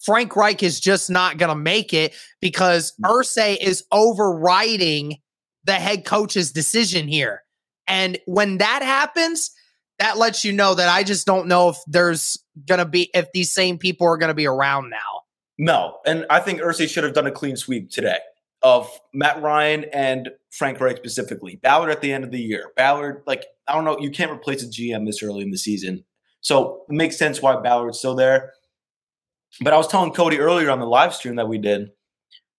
Frank 0.00 0.34
Reich 0.34 0.62
is 0.62 0.80
just 0.80 1.10
not 1.10 1.36
going 1.36 1.50
to 1.50 1.54
make 1.54 1.92
it 1.92 2.14
because 2.40 2.94
Irsay 3.04 3.56
is 3.60 3.84
overriding 3.92 5.18
the 5.64 5.74
head 5.74 6.04
coach's 6.04 6.52
decision 6.52 7.06
here. 7.06 7.42
And 7.86 8.18
when 8.26 8.58
that 8.58 8.82
happens, 8.82 9.50
that 9.98 10.16
lets 10.16 10.44
you 10.44 10.52
know 10.52 10.74
that 10.74 10.88
I 10.88 11.02
just 11.02 11.26
don't 11.26 11.46
know 11.46 11.68
if 11.68 11.76
there's 11.86 12.42
going 12.66 12.78
to 12.78 12.86
be, 12.86 13.10
if 13.12 13.30
these 13.32 13.52
same 13.52 13.76
people 13.76 14.06
are 14.06 14.16
going 14.16 14.28
to 14.28 14.34
be 14.34 14.46
around 14.46 14.88
now. 14.88 15.22
No. 15.58 15.98
And 16.06 16.24
I 16.30 16.40
think 16.40 16.60
Irsay 16.60 16.88
should 16.88 17.04
have 17.04 17.12
done 17.12 17.26
a 17.26 17.30
clean 17.30 17.56
sweep 17.56 17.90
today 17.90 18.18
of 18.62 18.88
Matt 19.12 19.42
Ryan 19.42 19.84
and 19.92 20.30
Frank 20.50 20.80
Reich 20.80 20.96
specifically. 20.96 21.56
Ballard 21.56 21.90
at 21.90 22.00
the 22.00 22.12
end 22.12 22.24
of 22.24 22.30
the 22.30 22.40
year. 22.40 22.72
Ballard, 22.76 23.22
like, 23.26 23.44
I 23.70 23.74
don't 23.74 23.84
know, 23.84 23.98
you 24.00 24.10
can't 24.10 24.32
replace 24.32 24.62
a 24.62 24.66
GM 24.66 25.06
this 25.06 25.22
early 25.22 25.42
in 25.42 25.50
the 25.50 25.58
season. 25.58 26.04
So 26.40 26.82
it 26.88 26.94
makes 26.94 27.16
sense 27.16 27.40
why 27.40 27.56
Ballard's 27.60 27.98
still 27.98 28.14
there. 28.14 28.52
But 29.60 29.72
I 29.72 29.76
was 29.76 29.86
telling 29.86 30.12
Cody 30.12 30.38
earlier 30.38 30.70
on 30.70 30.80
the 30.80 30.86
live 30.86 31.14
stream 31.14 31.36
that 31.36 31.48
we 31.48 31.58
did, 31.58 31.90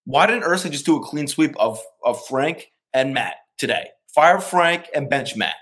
why 0.04 0.26
didn't 0.26 0.44
Irsay 0.44 0.70
just 0.70 0.86
do 0.86 0.96
a 0.96 1.02
clean 1.02 1.28
sweep 1.28 1.54
of, 1.58 1.80
of 2.04 2.24
Frank 2.26 2.72
and 2.94 3.12
Matt 3.12 3.34
today? 3.58 3.88
Fire 4.14 4.40
Frank 4.40 4.88
and 4.94 5.10
bench 5.10 5.36
Matt. 5.36 5.54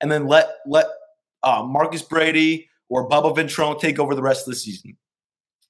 And 0.00 0.10
then 0.10 0.26
let 0.26 0.48
let 0.66 0.86
uh, 1.42 1.62
Marcus 1.64 2.02
Brady 2.02 2.68
or 2.88 3.08
Bubba 3.08 3.36
Ventrone 3.36 3.80
take 3.80 3.98
over 3.98 4.14
the 4.14 4.22
rest 4.22 4.46
of 4.46 4.52
the 4.52 4.58
season. 4.58 4.96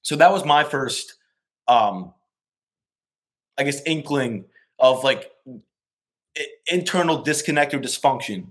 So 0.01 0.15
that 0.15 0.31
was 0.31 0.45
my 0.45 0.63
first 0.63 1.15
um, 1.67 2.13
I 3.59 3.63
guess, 3.63 3.81
inkling 3.85 4.45
of 4.79 5.03
like 5.03 5.31
internal 6.71 7.21
disconnect 7.21 7.73
or 7.73 7.79
dysfunction. 7.79 8.47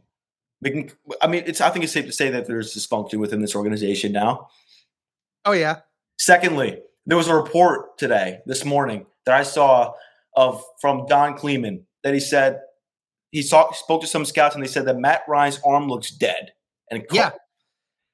Can, 0.64 0.90
I 1.22 1.28
mean, 1.28 1.44
it's. 1.46 1.60
I 1.60 1.70
think 1.70 1.84
it's 1.84 1.92
safe 1.92 2.06
to 2.06 2.12
say 2.12 2.30
that 2.30 2.46
there's 2.46 2.74
dysfunction 2.74 3.18
within 3.18 3.40
this 3.40 3.54
organization 3.54 4.12
now. 4.12 4.48
Oh 5.44 5.52
yeah. 5.52 5.80
Secondly, 6.18 6.80
there 7.06 7.16
was 7.16 7.28
a 7.28 7.34
report 7.34 7.96
today, 7.96 8.40
this 8.44 8.64
morning, 8.64 9.06
that 9.24 9.34
I 9.36 9.44
saw 9.44 9.92
of 10.34 10.62
from 10.80 11.06
Don 11.06 11.36
Kleeman 11.36 11.86
that 12.02 12.14
he 12.14 12.20
said 12.20 12.60
he 13.30 13.42
saw 13.42 13.70
spoke 13.72 14.00
to 14.00 14.06
some 14.06 14.24
scouts 14.24 14.54
and 14.54 14.64
they 14.64 14.68
said 14.68 14.86
that 14.86 14.98
Matt 14.98 15.22
Ryan's 15.28 15.60
arm 15.64 15.88
looks 15.88 16.10
dead. 16.10 16.52
And 16.90 17.04
yeah, 17.12 17.30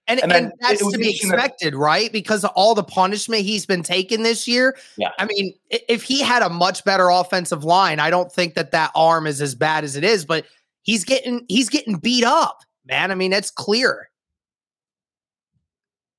and, 0.07 0.23
and, 0.23 0.33
and 0.33 0.53
that's 0.61 0.81
to 0.91 0.99
be 0.99 1.11
expected, 1.11 1.73
that, 1.73 1.79
right? 1.79 2.13
Because 2.13 2.45
of 2.45 2.51
all 2.55 2.75
the 2.75 2.85
punishment 2.85 3.43
he's 3.43 3.65
been 3.65 3.83
taking 3.83 4.23
this 4.23 4.47
year. 4.47 4.77
Yeah. 4.99 5.11
I 5.19 5.25
mean, 5.25 5.55
if 5.71 6.03
he 6.03 6.21
had 6.21 6.43
a 6.43 6.51
much 6.51 6.85
better 6.85 7.09
offensive 7.09 7.65
line, 7.65 8.01
I 8.01 8.11
don't 8.11 8.31
think 8.31 8.55
that 8.55 8.73
that 8.73 8.91
arm 8.95 9.27
is 9.27 9.41
as 9.41 9.55
bad 9.55 9.83
as 9.85 9.97
it 9.97 10.05
is, 10.05 10.27
but 10.27 10.45
he's 10.85 11.05
getting 11.05 11.45
he's 11.49 11.69
getting 11.69 11.97
beat 11.97 12.23
up, 12.23 12.61
man. 12.87 13.11
I 13.11 13.17
mean, 13.17 13.33
it's 13.33 13.51
clear. 13.51 14.09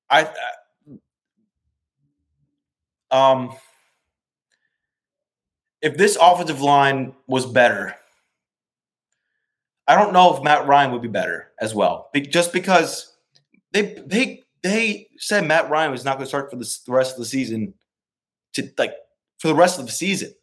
I 0.09 0.29
uh, 3.11 3.15
um 3.15 3.55
if 5.81 5.97
this 5.97 6.17
offensive 6.19 6.61
line 6.61 7.13
was 7.27 7.45
better, 7.45 7.95
I 9.87 9.95
don't 9.95 10.13
know 10.13 10.35
if 10.35 10.43
Matt 10.43 10.67
Ryan 10.67 10.91
would 10.91 11.01
be 11.01 11.07
better 11.07 11.51
as 11.61 11.73
well. 11.73 12.09
Be- 12.11 12.21
just 12.21 12.51
because 12.51 13.15
they 13.71 14.01
they 14.05 14.43
they 14.63 15.07
said 15.17 15.45
Matt 15.45 15.69
Ryan 15.69 15.91
was 15.91 16.03
not 16.03 16.17
going 16.17 16.25
to 16.25 16.27
start 16.27 16.49
for 16.49 16.57
the 16.57 16.67
rest 16.87 17.13
of 17.13 17.19
the 17.19 17.25
season 17.25 17.73
to 18.53 18.69
like 18.77 18.95
for 19.37 19.47
the 19.47 19.55
rest 19.55 19.79
of 19.79 19.85
the 19.85 19.91
season. 19.91 20.33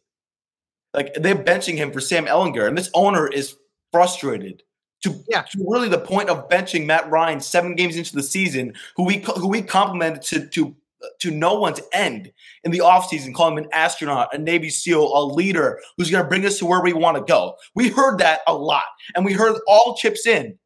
Like 0.93 1.13
they're 1.15 1.35
benching 1.35 1.75
him 1.75 1.91
for 1.91 1.99
Sam 1.99 2.25
Ehlinger, 2.25 2.67
and 2.67 2.77
this 2.77 2.89
owner 2.93 3.27
is 3.27 3.55
frustrated 3.93 4.63
to, 5.03 5.23
yeah. 5.29 5.43
to 5.43 5.65
really 5.65 5.87
the 5.87 5.99
point 5.99 6.29
of 6.29 6.49
benching 6.49 6.85
Matt 6.85 7.09
Ryan 7.09 7.39
seven 7.39 7.75
games 7.75 7.95
into 7.95 8.15
the 8.15 8.23
season, 8.23 8.73
who 8.97 9.05
we 9.05 9.19
who 9.37 9.47
we 9.47 9.61
complimented 9.61 10.21
to 10.23 10.47
to 10.47 10.75
to 11.19 11.31
no 11.31 11.53
one's 11.55 11.81
end 11.93 12.31
in 12.63 12.71
the 12.71 12.79
offseason, 12.79 13.33
calling 13.33 13.57
him 13.57 13.65
an 13.65 13.69
astronaut, 13.73 14.33
a 14.33 14.37
Navy 14.37 14.69
SEAL, 14.69 15.11
a 15.13 15.23
leader 15.25 15.79
who's 15.97 16.09
going 16.09 16.23
to 16.23 16.29
bring 16.29 16.45
us 16.45 16.57
to 16.59 16.65
where 16.65 16.81
we 16.81 16.93
want 16.93 17.17
to 17.17 17.23
go. 17.23 17.55
We 17.75 17.89
heard 17.89 18.17
that 18.19 18.41
a 18.47 18.53
lot, 18.53 18.83
and 19.15 19.25
we 19.25 19.33
heard 19.33 19.57
all 19.67 19.95
chips 19.95 20.25
in. 20.25 20.57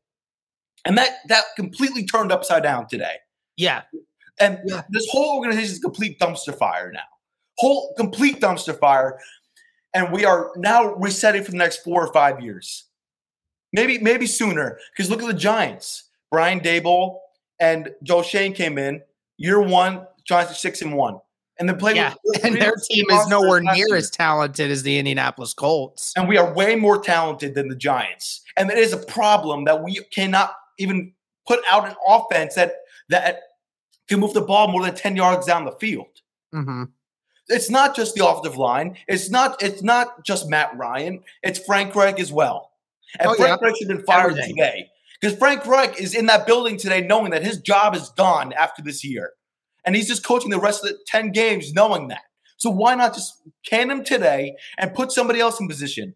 And 0.86 0.98
that 0.98 1.18
that 1.28 1.44
completely 1.56 2.06
turned 2.06 2.32
upside 2.32 2.64
down 2.64 2.88
today. 2.88 3.16
Yeah. 3.58 3.82
And 4.40 4.60
yeah. 4.66 4.84
this 4.90 5.08
whole 5.12 5.38
organization 5.38 5.74
is 5.74 5.80
complete 5.80 6.20
dumpster 6.20 6.58
fire 6.58 6.92
now. 6.94 7.02
Whole 7.58 7.94
complete 7.98 8.40
dumpster 8.40 8.78
fire. 8.78 9.20
And 9.94 10.14
we 10.14 10.26
are 10.26 10.52
now 10.56 10.94
resetting 10.94 11.44
for 11.44 11.52
the 11.52 11.58
next 11.58 11.78
four 11.78 12.06
or 12.06 12.14
five 12.14 12.40
years. 12.40 12.87
Maybe, 13.74 14.00
maybe 14.00 14.26
sooner. 14.26 14.80
Because 14.96 15.10
look 15.10 15.22
at 15.22 15.28
the 15.28 15.34
Giants. 15.34 16.04
Brian 16.32 16.60
Daboll 16.60 17.20
and 17.60 17.90
Joe 18.04 18.22
Schoen 18.22 18.54
came 18.54 18.78
in. 18.78 19.02
Year 19.38 19.62
one, 19.62 20.06
Giants 20.26 20.52
are 20.52 20.56
six 20.56 20.82
and 20.82 20.94
one. 20.94 21.20
And 21.60 21.68
then 21.68 21.78
playing 21.78 21.98
yeah. 21.98 22.14
and 22.44 22.56
their 22.56 22.76
team 22.76 23.06
is 23.10 23.28
nowhere 23.28 23.62
near 23.62 23.96
as 23.96 24.10
talented 24.12 24.70
as 24.70 24.84
the 24.84 25.00
Indianapolis 25.00 25.54
Colts. 25.54 26.14
And 26.16 26.28
we 26.28 26.38
are 26.38 26.54
way 26.54 26.76
more 26.76 27.02
talented 27.02 27.56
than 27.56 27.68
the 27.68 27.76
Giants. 27.76 28.42
And 28.56 28.70
it 28.70 28.78
is 28.78 28.94
a 28.94 28.98
problem 28.98 29.66
that 29.66 29.84
we 29.84 29.96
cannot 30.12 30.54
even 30.78 31.14
put 31.48 31.60
out 31.72 31.88
an 31.88 31.96
offense 32.08 32.56
that 32.56 32.74
that 33.10 33.40
can 34.08 34.20
move 34.20 34.34
the 34.34 34.42
ball 34.42 34.68
more 34.68 34.84
than 34.84 34.94
10 34.94 35.16
yards 35.16 35.48
down 35.48 35.66
the 35.66 35.72
field. 35.72 36.22
Mm-hmm. 36.54 36.84
It's 37.50 37.70
not 37.70 37.96
just 37.96 38.16
the 38.16 38.28
offensive 38.28 38.58
line. 38.58 38.98
It's 39.08 39.30
not 39.30 39.62
it's 39.64 39.82
not 39.82 40.24
just 40.24 40.50
Matt 40.50 40.76
Ryan. 40.78 41.24
It's 41.44 41.60
Frank 41.60 41.96
Reich 41.96 42.20
as 42.20 42.32
well. 42.32 42.72
And 43.20 43.30
oh, 43.30 43.34
Frank 43.36 43.60
yeah. 43.62 43.68
Reich 43.68 43.78
should 43.78 43.90
have 43.90 43.98
been 43.98 44.06
fired 44.06 44.32
Everything. 44.32 44.56
today. 44.56 44.90
Because 45.20 45.38
Frank 45.38 45.66
Reich 45.66 46.00
is 46.00 46.14
in 46.14 46.28
that 46.28 46.46
building 46.46 46.78
today 46.78 47.02
knowing 47.02 47.32
that 47.32 47.44
his 47.44 47.60
job 47.60 47.96
is 47.96 48.10
gone 48.10 48.54
after 48.54 48.82
this 48.82 49.04
year. 49.04 49.32
And 49.86 49.96
he's 49.96 50.08
just 50.08 50.24
coaching 50.24 50.52
the 50.52 50.60
rest 50.60 50.84
of 50.84 50.92
the 50.92 51.00
10 51.08 51.32
games 51.32 51.74
knowing 51.74 52.10
that. 52.10 52.22
So 52.58 52.70
why 52.70 52.96
not 52.96 53.14
just 53.14 53.42
can 53.66 53.90
him 53.90 54.04
today 54.04 54.56
and 54.78 54.94
put 54.94 55.12
somebody 55.12 55.40
else 55.40 55.60
in 55.60 55.68
position? 55.68 56.14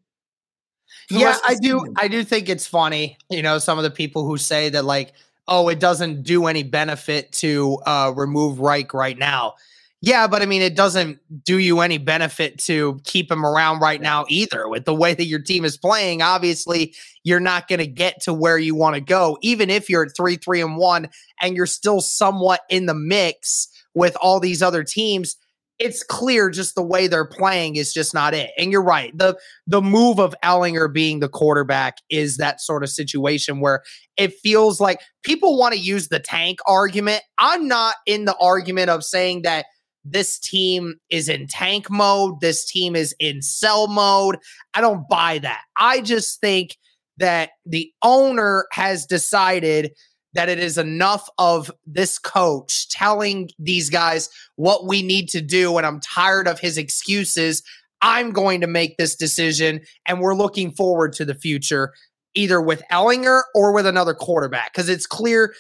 yeah, 1.10 1.38
I 1.46 1.56
do. 1.56 1.80
Season. 1.80 1.94
I 1.98 2.08
do 2.08 2.24
think 2.24 2.50
it's 2.50 2.68
funny. 2.68 3.18
You 3.30 3.42
know, 3.42 3.60
some 3.60 3.78
of 3.78 3.84
the 3.84 3.92
people 3.92 4.26
who 4.26 4.38
say 4.38 4.70
that 4.70 4.86
like, 4.86 5.14
oh, 5.48 5.70
it 5.70 5.80
doesn't 5.80 6.24
do 6.24 6.48
any 6.48 6.64
benefit 6.64 7.32
to 7.34 7.78
uh, 7.86 8.14
remove 8.16 8.60
Reich 8.60 8.94
right 8.94 9.18
now. 9.18 9.56
Yeah, 10.04 10.26
but 10.26 10.42
I 10.42 10.48
mean, 10.48 10.64
it 10.64 10.76
doesn't 10.76 11.20
do 11.44 11.60
you 11.60 11.82
any 11.82 12.00
benefit 12.00 12.58
to 12.62 13.00
keep 13.04 13.32
him 13.32 13.46
around 13.46 13.82
right 13.82 14.02
now 14.02 14.26
either. 14.30 14.68
With 14.68 14.86
the 14.86 14.96
way 14.96 15.14
that 15.14 15.26
your 15.26 15.40
team 15.40 15.64
is 15.64 15.78
playing, 15.78 16.24
obviously, 16.24 16.96
you're 17.24 17.40
not 17.40 17.68
going 17.68 17.80
to 17.80 17.88
get 17.88 18.20
to 18.24 18.34
where 18.34 18.58
you 18.58 18.74
want 18.74 18.96
to 18.96 19.02
go, 19.02 19.38
even 19.42 19.70
if 19.70 19.90
you're 19.90 20.06
at 20.06 20.16
three, 20.18 20.38
three, 20.38 20.60
and 20.60 20.76
one, 20.76 21.08
and 21.40 21.56
you're 21.56 21.68
still 21.68 22.02
somewhat 22.02 22.62
in 22.68 22.88
the 22.88 22.96
mix 22.96 23.68
with 23.94 24.18
all 24.22 24.40
these 24.40 24.64
other 24.64 24.84
teams 24.84 25.36
it's 25.82 26.04
clear 26.04 26.52
just 26.52 26.76
the 26.76 26.84
way 26.84 27.08
they're 27.08 27.26
playing 27.26 27.76
is 27.76 27.92
just 27.92 28.14
not 28.14 28.36
it. 28.36 28.52
And 28.56 28.72
you're 28.72 28.84
right. 28.84 29.18
The 29.18 29.36
the 29.66 29.82
move 29.82 30.20
of 30.20 30.36
Ehlinger 30.44 30.94
being 30.94 31.20
the 31.20 31.28
quarterback 31.28 31.98
is 32.08 32.38
that 32.38 32.62
sort 32.62 32.84
of 32.84 32.90
situation 32.92 33.60
where 33.60 33.82
it 34.16 34.32
feels 34.44 34.80
like 34.80 35.02
people 35.24 35.58
want 35.58 35.74
to 35.74 35.80
use 35.80 36.10
the 36.10 36.20
tank 36.20 36.60
argument. 36.68 37.24
I'm 37.40 37.68
not 37.68 37.96
in 38.06 38.26
the 38.26 38.38
argument 38.38 38.92
of 38.92 39.04
saying 39.04 39.42
that 39.42 39.66
this 40.04 40.40
team 40.40 40.96
is 41.10 41.30
in 41.30 41.48
tank 41.48 41.90
mode, 41.90 42.42
this 42.42 42.66
team 42.66 42.96
is 42.96 43.16
in 43.20 43.42
sell 43.42 43.88
mode. 43.88 44.38
I 44.74 44.82
don't 44.82 45.08
buy 45.08 45.40
that. 45.40 45.62
I 45.78 46.02
just 46.02 46.40
think 46.42 46.78
that 47.18 47.52
the 47.66 47.92
owner 48.02 48.66
has 48.72 49.06
decided 49.06 49.92
that 50.34 50.50
it 50.50 50.60
is 50.60 50.78
enough 50.78 51.30
of 51.38 51.70
this 51.86 52.18
coach 52.18 52.88
telling 52.90 53.50
these 53.60 53.90
guys 53.90 54.30
what 54.56 54.88
we 54.88 55.02
need 55.02 55.28
to 55.30 55.42
do. 55.42 55.78
And 55.78 55.86
I'm 55.86 56.00
tired 56.00 56.48
of 56.48 56.60
his 56.60 56.78
excuses. 56.78 57.62
I'm 58.02 58.32
going 58.32 58.62
to 58.62 58.68
make 58.68 58.98
this 58.98 59.16
decision. 59.16 59.82
And 60.08 60.22
we're 60.22 60.36
looking 60.36 60.72
forward 60.72 61.14
to 61.14 61.26
the 61.26 61.36
future, 61.36 61.94
either 62.34 62.62
with 62.62 62.82
Ehlinger 62.92 63.44
or 63.54 63.74
with 63.74 63.86
another 63.86 64.14
quarterback. 64.14 64.74
Because 64.74 64.90
it's 64.90 65.06
clear 65.06 65.54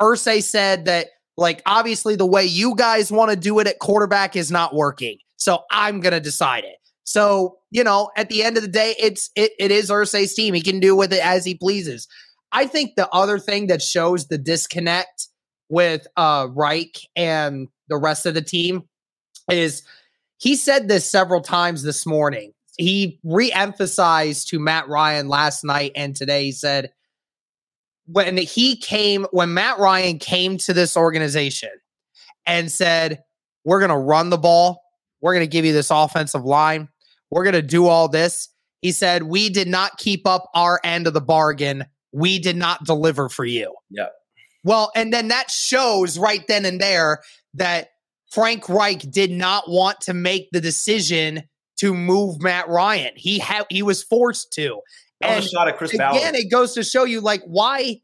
Irsay 0.00 0.42
said 0.42 0.84
that, 0.86 1.06
like, 1.36 1.62
obviously 1.66 2.16
the 2.16 2.26
way 2.26 2.44
you 2.44 2.74
guys 2.76 3.10
want 3.10 3.30
to 3.30 3.36
do 3.36 3.58
it 3.58 3.66
at 3.66 3.78
quarterback 3.78 4.36
is 4.36 4.50
not 4.50 4.74
working. 4.74 5.18
So 5.36 5.60
I'm 5.70 6.00
going 6.00 6.12
to 6.12 6.20
decide 6.20 6.64
it. 6.64 6.76
So, 7.04 7.58
you 7.70 7.82
know, 7.82 8.10
at 8.16 8.28
the 8.28 8.42
end 8.42 8.56
of 8.56 8.62
the 8.62 8.68
day, 8.68 8.94
it's 8.98 9.30
it, 9.34 9.52
it 9.58 9.70
is 9.70 9.90
Irsay's 9.90 10.34
team. 10.34 10.54
He 10.54 10.60
can 10.60 10.80
do 10.80 10.94
with 10.94 11.12
it 11.12 11.24
as 11.24 11.44
he 11.44 11.54
pleases. 11.54 12.06
I 12.52 12.66
think 12.66 12.94
the 12.94 13.08
other 13.10 13.38
thing 13.38 13.68
that 13.68 13.82
shows 13.82 14.28
the 14.28 14.38
disconnect 14.38 15.28
with 15.68 16.06
uh, 16.16 16.48
Reich 16.50 16.98
and 17.16 17.68
the 17.88 17.96
rest 17.96 18.26
of 18.26 18.34
the 18.34 18.42
team 18.42 18.84
is 19.50 19.82
he 20.38 20.56
said 20.56 20.88
this 20.88 21.08
several 21.08 21.40
times 21.40 21.82
this 21.82 22.06
morning. 22.06 22.52
He 22.76 23.18
re-emphasized 23.24 24.48
to 24.48 24.58
Matt 24.58 24.88
Ryan 24.88 25.28
last 25.28 25.64
night 25.64 25.92
and 25.94 26.14
today. 26.14 26.44
He 26.44 26.52
said 26.52 26.92
when 28.12 28.36
he 28.36 28.76
came, 28.76 29.26
when 29.30 29.54
Matt 29.54 29.78
Ryan 29.78 30.18
came 30.18 30.58
to 30.58 30.72
this 30.72 30.96
organization 30.96 31.70
and 32.46 32.70
said, 32.70 33.22
"We're 33.64 33.80
going 33.80 33.90
to 33.90 33.96
run 33.96 34.30
the 34.30 34.38
ball 34.38 34.82
we're 35.20 35.34
going 35.34 35.46
to 35.46 35.50
give 35.50 35.64
you 35.64 35.72
this 35.72 35.90
offensive 35.90 36.44
line. 36.44 36.88
We're 37.30 37.44
going 37.44 37.54
to 37.54 37.62
do 37.62 37.86
all 37.86 38.08
this. 38.08 38.48
He 38.82 38.92
said, 38.92 39.24
We 39.24 39.50
did 39.50 39.68
not 39.68 39.98
keep 39.98 40.26
up 40.26 40.48
our 40.54 40.80
end 40.82 41.06
of 41.06 41.14
the 41.14 41.20
bargain. 41.20 41.84
We 42.12 42.38
did 42.38 42.56
not 42.56 42.84
deliver 42.84 43.28
for 43.28 43.44
you. 43.44 43.74
Yeah. 43.90 44.06
Well, 44.64 44.90
and 44.94 45.12
then 45.12 45.28
that 45.28 45.50
shows 45.50 46.18
right 46.18 46.44
then 46.48 46.64
and 46.64 46.80
there 46.80 47.20
that 47.54 47.88
Frank 48.32 48.68
Reich 48.68 49.10
did 49.10 49.30
not 49.30 49.64
want 49.68 50.00
to 50.02 50.14
make 50.14 50.48
the 50.52 50.60
decision 50.60 51.42
to 51.78 51.94
move 51.94 52.42
Matt 52.42 52.68
Ryan. 52.68 53.12
He 53.16 53.38
had 53.38 53.66
he 53.70 53.82
was 53.82 54.02
forced 54.02 54.52
to. 54.54 54.80
That 55.20 55.30
and 55.30 55.36
was 55.36 55.46
a 55.46 55.50
shot 55.50 55.68
at 55.68 55.76
Chris 55.76 55.92
again, 55.92 56.12
Ballard. 56.12 56.34
it 56.34 56.50
goes 56.50 56.74
to 56.74 56.82
show 56.82 57.04
you 57.04 57.20
like 57.20 57.42
why 57.44 58.00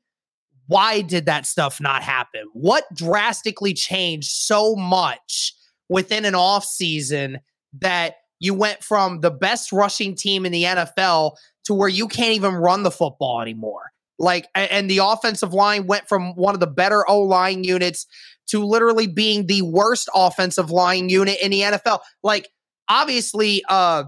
why 0.66 1.00
did 1.00 1.26
that 1.26 1.46
stuff 1.46 1.80
not 1.80 2.02
happen? 2.02 2.42
What 2.52 2.84
drastically 2.94 3.72
changed 3.72 4.28
so 4.30 4.74
much 4.74 5.54
within 5.88 6.24
an 6.24 6.34
off 6.34 6.64
season 6.64 7.40
that 7.78 8.16
you 8.40 8.52
went 8.52 8.82
from 8.82 9.20
the 9.20 9.30
best 9.30 9.72
rushing 9.72 10.14
team 10.14 10.44
in 10.44 10.52
the 10.52 10.64
NFL 10.64 11.36
to 11.64 11.74
where 11.74 11.88
you 11.88 12.08
can't 12.08 12.34
even 12.34 12.54
run 12.54 12.82
the 12.82 12.90
football 12.90 13.40
anymore? 13.40 13.92
Like, 14.18 14.48
and 14.54 14.90
the 14.90 14.98
offensive 14.98 15.52
line 15.52 15.86
went 15.86 16.08
from 16.08 16.34
one 16.34 16.54
of 16.54 16.60
the 16.60 16.66
better 16.66 17.08
O 17.08 17.20
line 17.20 17.64
units 17.64 18.06
to 18.48 18.64
literally 18.64 19.06
being 19.06 19.46
the 19.46 19.62
worst 19.62 20.08
offensive 20.14 20.70
line 20.70 21.08
unit 21.08 21.38
in 21.42 21.50
the 21.50 21.60
NFL. 21.62 22.00
Like, 22.22 22.48
obviously, 22.88 23.62
uh, 23.68 24.04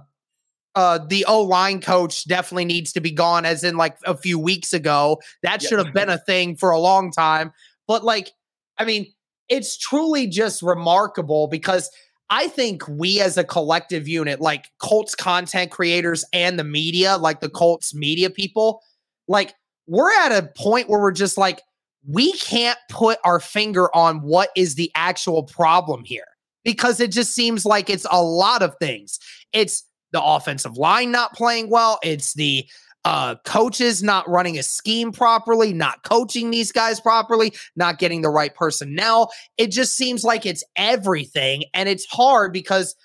uh, 0.79 0.97
the 1.09 1.25
O 1.27 1.43
line 1.43 1.81
coach 1.81 2.25
definitely 2.29 2.65
needs 2.65 2.93
to 2.93 3.01
be 3.01 3.11
gone, 3.11 3.45
as 3.45 3.65
in 3.65 3.77
like 3.77 3.97
a 4.07 4.17
few 4.17 4.39
weeks 4.39 4.73
ago. 4.73 5.21
That 5.43 5.61
should 5.61 5.81
have 5.81 5.93
been 5.93 6.09
a 6.09 6.19
thing 6.19 6.55
for 6.55 6.71
a 6.71 6.79
long 6.79 7.11
time. 7.11 7.53
But 7.89 8.05
like, 8.05 8.31
I 8.79 8.85
mean, 8.85 9.13
it's 9.49 9.77
truly 9.77 10.29
just 10.29 10.63
remarkable 10.63 11.49
because 11.49 11.91
I 12.31 12.47
think 12.47 12.87
we 12.87 13.21
as 13.21 13.37
a 13.37 13.43
collective 13.43 14.07
unit, 14.07 14.41
like 14.41 14.67
Colts 14.81 15.17
content 15.17 15.73
creators 15.73 16.25
and 16.33 16.57
the 16.57 16.63
media, 16.65 17.17
like 17.17 17.41
the 17.41 17.49
Colts 17.49 17.93
media 17.93 18.31
people, 18.31 18.81
like 19.27 19.57
we're 19.89 20.13
at 20.13 20.31
a 20.31 20.47
point 20.57 20.89
where 20.89 21.01
we're 21.01 21.11
just 21.11 21.37
like, 21.37 21.61
we 22.07 22.31
can't 22.35 22.79
put 22.89 23.19
our 23.25 23.41
finger 23.41 23.93
on 23.97 24.19
what 24.19 24.51
is 24.55 24.77
the 24.77 24.93
actual 24.95 25.43
problem 25.43 26.05
here 26.05 26.29
because 26.65 27.01
it 27.01 27.11
just 27.11 27.35
seems 27.35 27.67
like 27.67 27.91
it's 27.91 28.07
a 28.13 28.23
lot 28.23 28.63
of 28.63 28.77
things. 28.79 29.19
It's 29.53 29.83
the 30.13 30.23
offensive 30.23 30.77
line 30.77 31.11
not 31.11 31.35
playing 31.35 31.71
well, 31.71 31.99
it's 32.03 32.35
the 32.35 32.69
uh, 33.05 33.37
coaches 33.45 34.03
not 34.03 34.29
running 34.29 34.59
a 34.59 34.63
scheme 34.63 35.13
properly, 35.13 35.73
not 35.73 36.03
coaching 36.03 36.51
these 36.51 36.73
guys 36.73 37.01
properly, 37.01 37.55
not 37.77 37.99
getting 37.99 38.23
the 38.23 38.29
right 38.29 38.55
personnel. 38.55 39.33
It 39.57 39.71
just 39.71 39.97
seems 39.97 40.25
like 40.25 40.45
it's 40.45 40.65
everything. 40.77 41.65
And 41.73 41.89
it's 41.89 42.07
hard 42.07 42.53
because 42.53 42.97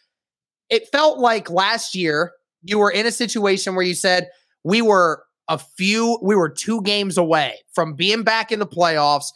it 0.69 0.89
felt 0.91 1.19
like 1.19 1.49
last 1.49 1.95
year 1.95 2.33
you 2.63 2.79
were 2.79 2.91
in 2.91 3.05
a 3.05 3.11
situation 3.11 3.75
where 3.75 3.85
you 3.85 3.93
said, 3.93 4.29
we 4.63 4.81
were 4.81 5.23
a 5.47 5.57
few, 5.57 6.19
we 6.23 6.35
were 6.35 6.49
two 6.49 6.81
games 6.81 7.17
away 7.17 7.59
from 7.73 7.93
being 7.93 8.23
back 8.23 8.51
in 8.51 8.59
the 8.59 8.67
playoffs, 8.67 9.27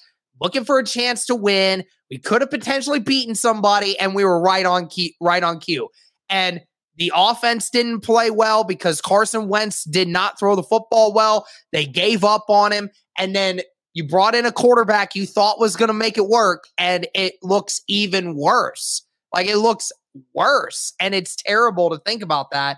looking 0.42 0.66
for 0.66 0.80
a 0.80 0.86
chance 0.86 1.26
to 1.26 1.36
win. 1.36 1.84
We 2.10 2.18
could 2.18 2.42
have 2.42 2.50
potentially 2.50 3.00
beaten 3.00 3.36
somebody, 3.36 4.00
and 4.00 4.16
we 4.16 4.24
were 4.24 4.40
right 4.40 4.66
on 4.66 4.88
key, 4.88 5.16
right 5.20 5.44
on 5.44 5.60
cue. 5.60 5.90
And 6.30 6.62
the 6.98 7.12
offense 7.16 7.70
didn't 7.70 8.02
play 8.02 8.30
well 8.32 8.64
because 8.64 9.02
Carson 9.02 9.48
Wentz 9.48 9.84
did 9.84 10.08
not 10.08 10.40
throw 10.40 10.56
the 10.56 10.64
football 10.64 11.14
well. 11.14 11.46
They 11.72 11.86
gave 11.86 12.24
up 12.24 12.46
on 12.50 12.72
him. 12.72 12.90
And 13.18 13.36
then 13.36 13.62
you 13.94 14.08
brought 14.08 14.36
in 14.36 14.46
a 14.46 14.52
quarterback 14.52 15.16
you 15.16 15.26
thought 15.26 15.60
was 15.60 15.76
going 15.76 15.88
to 15.88 15.94
make 15.94 16.18
it 16.18 16.28
work, 16.28 16.66
and 16.78 17.08
it 17.16 17.34
looks 17.42 17.82
even 17.88 18.36
worse. 18.36 19.04
Like 19.34 19.48
it 19.48 19.58
looks 19.58 19.92
worse. 20.34 20.94
And 21.00 21.14
it's 21.16 21.36
terrible 21.36 21.90
to 21.90 21.98
think 22.00 22.22
about 22.24 22.52
that. 22.52 22.78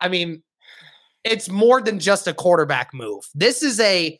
I 0.00 0.08
mean, 0.08 0.42
it's 1.24 1.48
more 1.48 1.80
than 1.80 1.98
just 1.98 2.26
a 2.26 2.34
quarterback 2.34 2.92
move. 2.94 3.24
This 3.34 3.62
is 3.62 3.80
a 3.80 4.18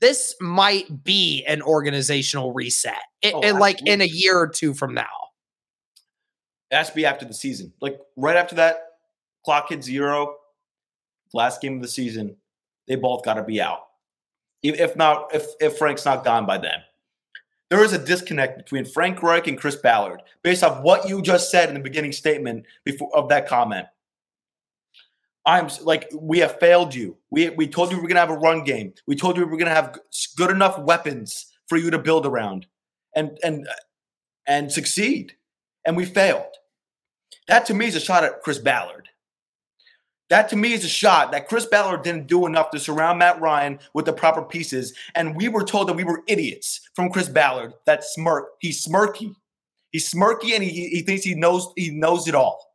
this 0.00 0.34
might 0.40 1.04
be 1.04 1.44
an 1.46 1.62
organizational 1.62 2.52
reset. 2.52 2.98
It, 3.22 3.34
Oh, 3.34 3.40
it- 3.40 3.54
like 3.54 3.78
in 3.86 4.00
a 4.00 4.06
year 4.06 4.36
or 4.38 4.48
two 4.48 4.74
from 4.74 4.94
now. 4.94 5.06
Has 6.72 6.88
to 6.88 6.94
be 6.94 7.04
after 7.04 7.26
the 7.26 7.34
season. 7.34 7.72
Like 7.80 8.00
right 8.16 8.36
after 8.36 8.54
that, 8.56 8.76
clock 9.44 9.68
hit 9.68 9.84
zero, 9.84 10.36
last 11.34 11.60
game 11.60 11.76
of 11.76 11.82
the 11.82 11.88
season, 11.88 12.36
they 12.88 12.96
both 12.96 13.24
got 13.24 13.34
to 13.34 13.42
be 13.42 13.60
out. 13.60 13.88
If 14.62 14.96
not, 14.96 15.34
if 15.34 15.46
if 15.60 15.76
Frank's 15.76 16.04
not 16.04 16.24
gone 16.24 16.46
by 16.46 16.58
then, 16.58 16.82
there 17.68 17.82
is 17.82 17.92
a 17.92 17.98
disconnect 17.98 18.58
between 18.58 18.84
Frank 18.84 19.22
Reich 19.22 19.48
and 19.48 19.58
Chris 19.58 19.76
Ballard 19.76 20.22
based 20.42 20.62
off 20.62 20.82
what 20.82 21.08
you 21.08 21.20
just 21.20 21.50
said 21.50 21.68
in 21.68 21.74
the 21.74 21.80
beginning 21.80 22.12
statement 22.12 22.64
before 22.84 23.14
of 23.14 23.28
that 23.28 23.48
comment. 23.48 23.86
I'm 25.44 25.68
like, 25.82 26.08
we 26.14 26.38
have 26.38 26.60
failed 26.60 26.94
you. 26.94 27.16
We 27.30 27.50
we 27.50 27.66
told 27.66 27.90
you 27.90 27.96
we 27.96 28.02
were 28.02 28.08
gonna 28.08 28.20
have 28.20 28.30
a 28.30 28.36
run 28.36 28.62
game. 28.62 28.94
We 29.06 29.16
told 29.16 29.36
you 29.36 29.44
we 29.44 29.50
were 29.50 29.58
gonna 29.58 29.70
have 29.70 29.98
good 30.36 30.50
enough 30.50 30.78
weapons 30.78 31.46
for 31.66 31.76
you 31.76 31.90
to 31.90 31.98
build 31.98 32.24
around 32.24 32.66
and 33.16 33.38
and 33.42 33.66
and 34.46 34.70
succeed, 34.70 35.34
and 35.84 35.96
we 35.96 36.04
failed. 36.04 36.54
That 37.48 37.66
to 37.66 37.74
me 37.74 37.86
is 37.86 37.96
a 37.96 38.00
shot 38.00 38.24
at 38.24 38.42
Chris 38.42 38.58
Ballard. 38.58 39.08
That 40.30 40.48
to 40.48 40.56
me 40.56 40.72
is 40.72 40.84
a 40.84 40.88
shot 40.88 41.32
that 41.32 41.46
Chris 41.46 41.66
Ballard 41.66 42.02
didn't 42.02 42.26
do 42.26 42.46
enough 42.46 42.70
to 42.70 42.78
surround 42.78 43.18
Matt 43.18 43.40
Ryan 43.40 43.78
with 43.92 44.06
the 44.06 44.14
proper 44.14 44.42
pieces. 44.42 44.94
And 45.14 45.36
we 45.36 45.48
were 45.48 45.62
told 45.62 45.88
that 45.88 45.92
we 45.92 46.04
were 46.04 46.22
idiots 46.26 46.80
from 46.94 47.10
Chris 47.10 47.28
Ballard. 47.28 47.74
That 47.84 48.02
smirk. 48.02 48.46
He's 48.60 48.86
smirky. 48.86 49.34
He's 49.90 50.10
smirky 50.10 50.54
and 50.54 50.64
he, 50.64 50.88
he 50.88 51.02
thinks 51.02 51.22
he 51.22 51.34
knows 51.34 51.70
he 51.76 51.90
knows 51.90 52.28
it 52.28 52.34
all. 52.34 52.66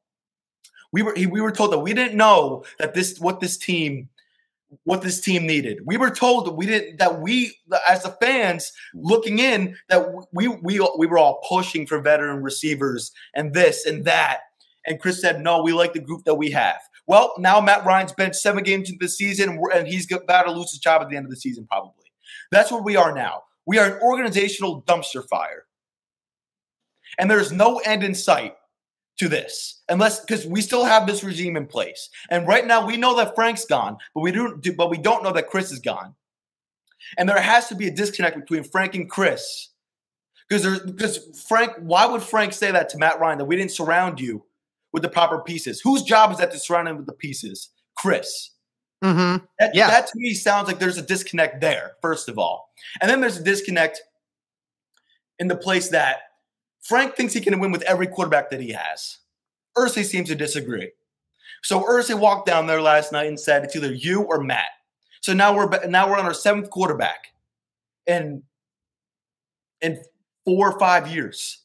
We 0.92 1.02
were 1.02 1.14
we 1.16 1.42
were 1.42 1.52
told 1.52 1.72
that 1.72 1.80
we 1.80 1.94
didn't 1.94 2.16
know 2.16 2.64
that 2.78 2.94
this 2.94 3.20
what 3.20 3.40
this 3.40 3.58
team 3.58 4.08
what 4.84 5.02
this 5.02 5.20
team 5.20 5.48
needed. 5.48 5.80
We 5.86 5.98
were 5.98 6.12
told 6.12 6.46
that 6.46 6.54
we 6.54 6.66
didn't 6.66 6.98
that 6.98 7.22
we 7.22 7.58
as 7.90 8.04
the 8.04 8.16
fans 8.22 8.72
looking 8.94 9.40
in 9.40 9.76
that 9.90 10.08
we 10.32 10.48
we 10.48 10.80
we 10.98 11.08
were 11.08 11.18
all 11.18 11.42
pushing 11.48 11.88
for 11.88 12.00
veteran 12.00 12.44
receivers 12.44 13.12
and 13.34 13.54
this 13.54 13.86
and 13.86 14.06
that. 14.06 14.42
And 14.88 15.00
Chris 15.00 15.22
said, 15.22 15.42
"No, 15.42 15.62
we 15.62 15.74
like 15.74 15.94
the 15.94 16.00
group 16.00 16.24
that 16.24 16.36
we 16.36 16.50
have." 16.52 16.80
Well, 17.06 17.34
now 17.38 17.62
Matt 17.62 17.86
Ryan's 17.86 18.14
been 18.14 18.34
seven 18.34 18.64
games 18.64 18.90
into 18.90 19.06
the 19.06 19.10
season, 19.10 19.62
and 19.74 19.88
he's 19.88 20.12
about 20.12 20.44
to 20.44 20.52
lose 20.52 20.72
his 20.72 20.80
job 20.80 21.02
at 21.02 21.10
the 21.10 21.16
end 21.18 21.26
of 21.26 21.30
the 21.30 21.38
season, 21.38 21.68
probably. 21.68 22.06
That's 22.52 22.72
where 22.72 22.82
we 22.82 22.96
are 22.96 23.14
now. 23.14 23.44
We 23.66 23.78
are 23.78 23.86
an 23.86 24.02
organizational 24.02 24.82
dumpster 24.84 25.28
fire, 25.28 25.66
and 27.20 27.30
there's 27.30 27.52
no 27.52 27.78
end 27.80 28.04
in 28.04 28.16
sight 28.16 28.56
to 29.20 29.28
this, 29.28 29.82
unless 29.90 30.20
because 30.22 30.46
we 30.46 30.62
still 30.62 30.86
have 30.86 31.06
this 31.08 31.24
regime 31.24 31.58
in 31.58 31.66
place. 31.68 32.10
And 32.30 32.48
right 32.48 32.66
now, 32.66 32.86
we 32.86 32.98
know 32.98 33.16
that 33.18 33.36
Frank's 33.36 33.66
gone, 33.66 33.98
but 34.14 34.22
we 34.22 34.32
don't. 34.32 34.62
do- 34.62 34.74
But 34.76 34.90
we 34.90 34.98
don't 34.98 35.24
know 35.24 35.34
that 35.34 35.48
Chris 35.50 35.72
is 35.72 35.80
gone. 35.80 36.16
And 37.18 37.28
there 37.28 37.40
has 37.42 37.68
to 37.70 37.76
be 37.76 37.88
a 37.88 37.92
disconnect 37.92 38.38
between 38.38 38.64
Frank 38.64 38.96
and 38.96 39.10
Chris, 39.10 39.70
because 40.50 40.80
because 40.80 41.44
Frank. 41.48 41.74
Why 41.80 42.06
would 42.06 42.24
Frank 42.24 42.54
say 42.54 42.72
that 42.72 42.90
to 42.90 42.98
Matt 42.98 43.20
Ryan 43.20 43.38
that 43.40 43.46
we 43.46 43.56
didn't 43.58 43.72
surround 43.72 44.20
you 44.20 44.46
with 44.94 45.04
the 45.04 45.10
proper 45.10 45.40
pieces? 45.40 45.82
Whose 45.82 46.04
job 46.04 46.32
is 46.32 46.38
that 46.38 46.52
to 46.52 46.60
surround 46.60 46.88
him 46.88 46.98
with 46.98 47.06
the 47.06 47.14
pieces? 47.14 47.70
Chris. 47.96 48.52
Mm-hmm. 49.04 49.46
That, 49.60 49.76
Yeah. 49.76 49.88
that 49.88 50.08
to 50.08 50.14
me 50.16 50.34
sounds 50.34 50.68
like 50.68 50.80
there's 50.80 50.98
a 50.98 51.02
disconnect 51.02 51.62
there, 51.62 51.94
first 52.02 52.30
of 52.30 52.40
all. 52.40 52.70
And 53.02 53.10
then 53.10 53.22
there's 53.22 53.38
a 53.38 53.44
disconnect 53.44 54.02
in 55.40 55.48
the 55.48 55.56
place 55.56 55.90
that 55.90 56.18
Frank 56.82 57.16
thinks 57.16 57.34
he 57.34 57.42
can 57.42 57.60
win 57.60 57.72
with 57.72 57.84
every 57.84 58.08
quarterback 58.08 58.50
that 58.50 58.62
he 58.62 58.72
has. 58.72 59.18
Irsay 59.78 60.04
seems 60.04 60.30
to 60.30 60.36
disagree. 60.36 60.92
So 61.64 61.82
Irsay 61.84 62.18
walked 62.18 62.48
down 62.48 62.66
there 62.66 62.82
last 62.82 63.12
night 63.12 63.28
and 63.28 63.40
said 63.40 63.64
it's 63.64 63.76
either 63.76 63.94
you 63.94 64.22
or 64.22 64.42
Matt. 64.42 64.70
So 65.22 65.34
now 65.34 65.56
we're 65.56 65.86
now 65.88 66.10
we're 66.10 66.18
on 66.18 66.26
our 66.26 66.34
seventh 66.34 66.70
quarterback 66.70 67.28
in 68.06 68.44
in 69.82 70.02
four 70.46 70.72
or 70.72 70.80
five 70.80 71.08
years. 71.08 71.64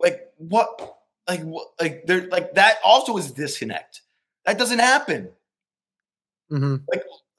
Like 0.00 0.32
what? 0.38 0.98
Like? 1.28 1.42
Like 1.80 2.06
there? 2.06 2.28
Like 2.28 2.54
that 2.54 2.78
also 2.84 3.16
is 3.16 3.30
disconnect. 3.30 4.02
That 4.44 4.58
doesn't 4.58 4.80
happen. 4.80 5.30
Mm-hmm. 6.50 6.76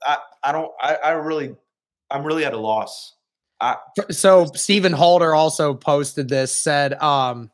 I, 0.06 0.18
I 0.44 0.52
don't 0.52 0.72
I, 0.82 0.96
I 0.96 1.12
really 1.12 1.56
I'm 2.10 2.24
really 2.24 2.46
at 2.46 2.54
a 2.54 2.58
loss. 2.58 3.16
So 4.10 4.46
Stephen 4.46 4.92
Holder 4.92 5.34
also 5.36 5.74
posted 5.74 6.28
this, 6.28 6.52
said 6.54 6.94
um 6.96 7.52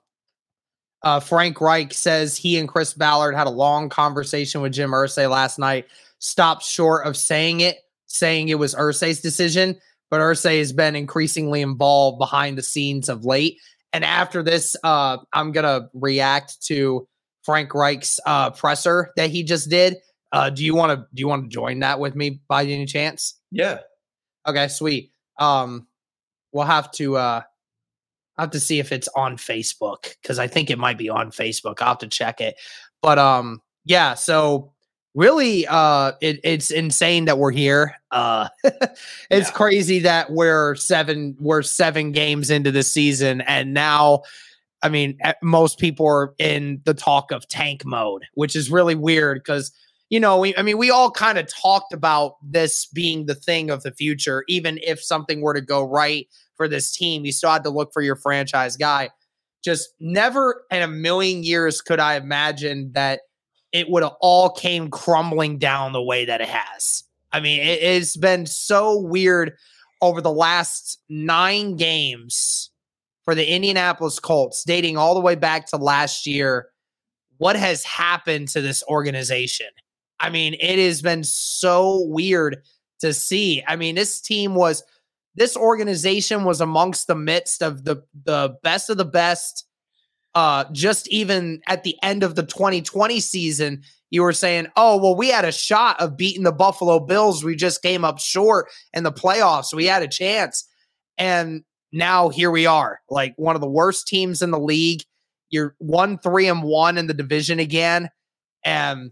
uh 1.04 1.20
Frank 1.20 1.60
Reich 1.62 1.94
says 1.94 2.38
he 2.38 2.58
and 2.58 2.68
Chris 2.68 2.94
Ballard 2.94 3.36
had 3.36 3.48
a 3.48 3.52
long 3.52 3.90
conversation 3.90 4.62
with 4.62 4.74
Jim 4.74 4.92
Irsay 4.92 5.30
last 5.30 5.60
night, 5.60 5.88
stopped 6.20 6.64
short 6.64 7.06
of 7.06 7.18
saying 7.18 7.60
it, 7.60 7.80
saying 8.08 8.50
it 8.50 8.58
was 8.58 8.74
Irsay's 8.74 9.20
decision, 9.20 9.80
but 10.10 10.22
Irsay 10.22 10.60
has 10.60 10.74
been 10.74 10.96
increasingly 10.96 11.62
involved 11.62 12.18
behind 12.18 12.58
the 12.58 12.64
scenes 12.64 13.10
of 13.10 13.26
late. 13.26 13.60
And 13.94 14.04
after 14.04 14.44
this, 14.44 14.76
uh 14.84 15.18
I'm 15.34 15.52
gonna 15.52 15.90
react 15.94 16.62
to 16.68 17.08
Frank 17.44 17.74
Reich's 17.74 18.20
uh 18.26 18.52
presser 18.52 19.12
that 19.16 19.30
he 19.30 19.44
just 19.44 19.70
did. 19.70 19.98
Uh 20.32 20.50
do 20.50 20.64
you 20.64 20.76
want 20.76 20.98
to 20.98 21.08
do 21.14 21.22
you 21.22 21.28
want 21.28 21.44
to 21.44 21.50
join 21.50 21.80
that 21.80 22.00
with 22.00 22.16
me 22.16 22.42
by 22.48 22.64
any 22.64 22.86
chance? 22.86 23.40
Yeah. 23.52 23.80
Okay, 24.48 24.68
sweet. 24.68 25.12
Um, 25.38 25.88
we'll 26.52 26.66
have 26.66 26.92
to 26.94 27.18
uh, 27.18 27.42
I 28.38 28.42
have 28.42 28.52
to 28.52 28.60
see 28.60 28.80
if 28.80 28.92
it's 28.92 29.10
on 29.16 29.38
Facebook 29.38 30.16
because 30.22 30.40
I 30.40 30.48
think 30.48 30.70
it 30.70 30.80
might 30.80 30.98
be 30.98 31.10
on 31.10 31.32
Facebook. 31.32 31.82
I'll 31.82 31.90
have 31.90 31.98
to 32.00 32.08
check 32.08 32.42
it. 32.42 32.56
But 33.02 33.20
um, 33.20 33.62
yeah. 33.86 34.14
So 34.14 34.74
really, 35.16 35.66
uh, 35.68 36.14
it, 36.22 36.40
it's 36.44 36.72
insane 36.72 37.26
that 37.26 37.38
we're 37.38 37.52
here. 37.52 37.96
Uh, 38.12 38.50
it's 38.64 39.50
Yeah. 39.50 39.52
crazy 39.52 40.00
that 40.00 40.32
we're 40.32 40.76
seven 40.76 41.36
we're 41.40 41.62
seven 41.64 42.12
games 42.12 42.50
into 42.50 42.72
the 42.72 42.84
season, 42.84 43.42
and 43.42 43.74
now, 43.74 44.24
I 44.82 44.90
mean, 44.90 45.18
most 45.42 45.80
people 45.80 46.08
are 46.08 46.34
in 46.40 46.82
the 46.86 46.94
talk 46.94 47.32
of 47.32 47.48
tank 47.48 47.86
mode, 47.86 48.24
which 48.36 48.56
is 48.56 48.72
really 48.72 48.96
weird 48.96 49.40
because 49.40 49.72
you 50.10 50.20
know, 50.20 50.40
we 50.40 50.56
I 50.58 50.64
mean, 50.64 50.78
we 50.78 50.90
all 50.90 51.12
kind 51.12 51.38
of 51.38 51.48
talked 51.48 51.94
about 51.94 52.36
this 52.44 52.88
being 52.88 53.26
the 53.28 53.36
thing 53.36 53.70
of 53.70 53.84
the 53.84 53.92
future, 53.92 54.44
even 54.48 54.80
if 54.82 55.02
something 55.04 55.42
were 55.42 55.54
to 55.54 55.62
go 55.62 55.84
right 55.84 56.28
for 56.58 56.68
this 56.68 56.96
team, 56.96 57.26
you 57.26 57.32
still 57.32 57.52
had 57.52 57.64
to 57.64 57.70
look 57.70 57.94
for 57.94 58.02
your 58.02 58.16
franchise 58.16 58.76
guy. 58.78 59.10
Just 59.64 59.90
never 60.00 60.64
in 60.72 60.82
a 60.82 60.88
million 60.88 61.44
years 61.44 61.82
could 61.82 62.00
I 62.00 62.16
imagine 62.16 62.92
that 62.94 63.22
it 63.72 63.90
would 63.90 64.04
have 64.04 64.16
all 64.20 64.50
came 64.50 64.90
crumbling 64.90 65.58
down 65.58 65.94
the 65.94 66.02
way 66.02 66.26
that 66.26 66.42
it 66.42 66.50
has. 66.50 67.04
I 67.32 67.40
mean, 67.40 67.62
it, 67.62 67.82
it's 67.82 68.18
been 68.18 68.46
so 68.46 69.00
weird 69.00 69.54
over 70.02 70.22
the 70.22 70.32
last 70.32 71.00
nine 71.10 71.76
games 71.76 72.72
for 73.24 73.36
the 73.36 73.48
Indianapolis 73.48 74.20
Colts, 74.20 74.64
dating 74.64 74.98
all 74.98 75.14
the 75.14 75.22
way 75.22 75.36
back 75.36 75.68
to 75.68 75.78
last 75.78 76.26
year. 76.26 76.70
What 77.38 77.56
has 77.56 77.84
happened 77.84 78.48
to 78.50 78.62
this 78.62 78.84
organization? 78.90 79.68
I 80.20 80.30
mean, 80.30 80.56
it 80.60 80.80
has 80.80 81.02
been 81.02 81.24
so 81.24 82.04
weird 82.06 82.64
to 83.00 83.14
see. 83.14 83.64
I 83.68 83.76
mean, 83.76 83.96
this 83.96 84.20
team 84.20 84.56
was 84.56 84.84
this 85.36 85.56
organization 85.56 86.44
was 86.44 86.60
amongst 86.60 87.08
the 87.08 87.16
midst 87.16 87.62
of 87.62 87.86
the 87.86 88.04
the 88.26 88.58
best 88.62 88.90
of 88.90 88.98
the 88.98 89.06
best 89.06 89.66
uh 90.36 90.66
just 90.72 91.08
even 91.10 91.62
at 91.68 91.84
the 91.84 91.96
end 92.04 92.24
of 92.24 92.36
the 92.36 92.44
2020 92.44 93.20
season 93.20 93.82
you 94.12 94.22
were 94.22 94.34
saying 94.34 94.68
oh 94.76 94.98
well 94.98 95.16
we 95.16 95.30
had 95.30 95.46
a 95.46 95.52
shot 95.52 96.00
of 96.00 96.18
beating 96.18 96.44
the 96.44 96.52
buffalo 96.52 97.00
bills. 97.00 97.44
We 97.44 97.56
just 97.56 97.82
came 97.82 98.04
up 98.04 98.20
short 98.20 98.68
in 98.94 99.04
the 99.04 99.12
playoffs. 99.12 99.74
We 99.74 99.86
had 99.86 100.04
a 100.04 100.08
chance. 100.08 100.68
And 101.18 101.64
now 101.92 102.30
here 102.30 102.52
we 102.52 102.66
are 102.66 103.00
like 103.10 103.34
one 103.38 103.56
of 103.56 103.62
the 103.62 103.70
worst 103.70 104.08
teams 104.08 104.42
in 104.42 104.52
the 104.52 104.60
league. 104.60 105.04
You're 105.50 105.76
one 105.80 106.18
three 106.18 106.48
and 106.48 106.64
one 106.64 106.98
in 106.98 107.08
the 107.08 107.14
division 107.14 107.60
again. 107.60 108.10
And 108.64 109.12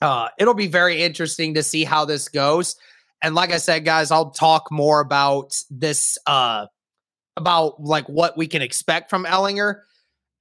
uh 0.00 0.28
it'll 0.38 0.54
be 0.54 0.68
very 0.68 1.02
interesting 1.02 1.54
to 1.54 1.62
see 1.62 1.84
how 1.84 2.04
this 2.04 2.28
goes. 2.28 2.76
And 3.22 3.34
like 3.34 3.50
I 3.50 3.56
said, 3.58 3.84
guys, 3.84 4.10
I'll 4.10 4.30
talk 4.30 4.70
more 4.70 5.00
about 5.00 5.56
this, 5.70 6.18
uh, 6.26 6.66
about 7.36 7.82
like 7.82 8.08
what 8.08 8.36
we 8.36 8.46
can 8.46 8.62
expect 8.62 9.10
from 9.10 9.24
Ehlinger. 9.24 9.80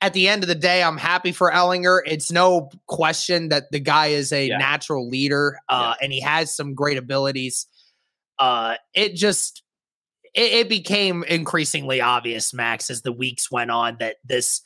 At 0.01 0.13
the 0.13 0.27
end 0.27 0.43
of 0.43 0.49
the 0.49 0.55
day, 0.55 0.83
I'm 0.83 0.97
happy 0.97 1.31
for 1.31 1.51
Ehlinger. 1.51 2.01
It's 2.05 2.31
no 2.31 2.69
question 2.87 3.49
that 3.49 3.71
the 3.71 3.79
guy 3.79 4.07
is 4.07 4.31
a 4.31 4.47
Yeah. 4.47 4.57
natural 4.57 5.07
leader, 5.09 5.57
uh, 5.69 5.95
and 6.01 6.11
he 6.11 6.19
has 6.21 6.55
some 6.55 6.73
great 6.75 6.97
abilities. 6.97 7.67
Uh, 8.37 8.75
it 8.93 9.15
just 9.15 9.63
it, 10.33 10.51
it 10.51 10.69
became 10.69 11.23
increasingly 11.23 12.01
obvious, 12.01 12.53
Max, 12.53 12.89
as 12.89 13.01
the 13.01 13.13
weeks 13.13 13.49
went 13.49 13.71
on, 13.71 13.95
that 13.99 14.17
this 14.25 14.61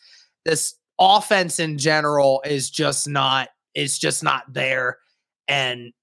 this 0.45 0.75
offense 0.99 1.59
in 1.59 1.77
general 1.77 2.41
is 2.43 2.69
just 2.69 3.07
not 3.07 3.49
is 3.75 3.99
just 3.99 4.23
not 4.23 4.51
there, 4.51 4.97
and 5.47 5.93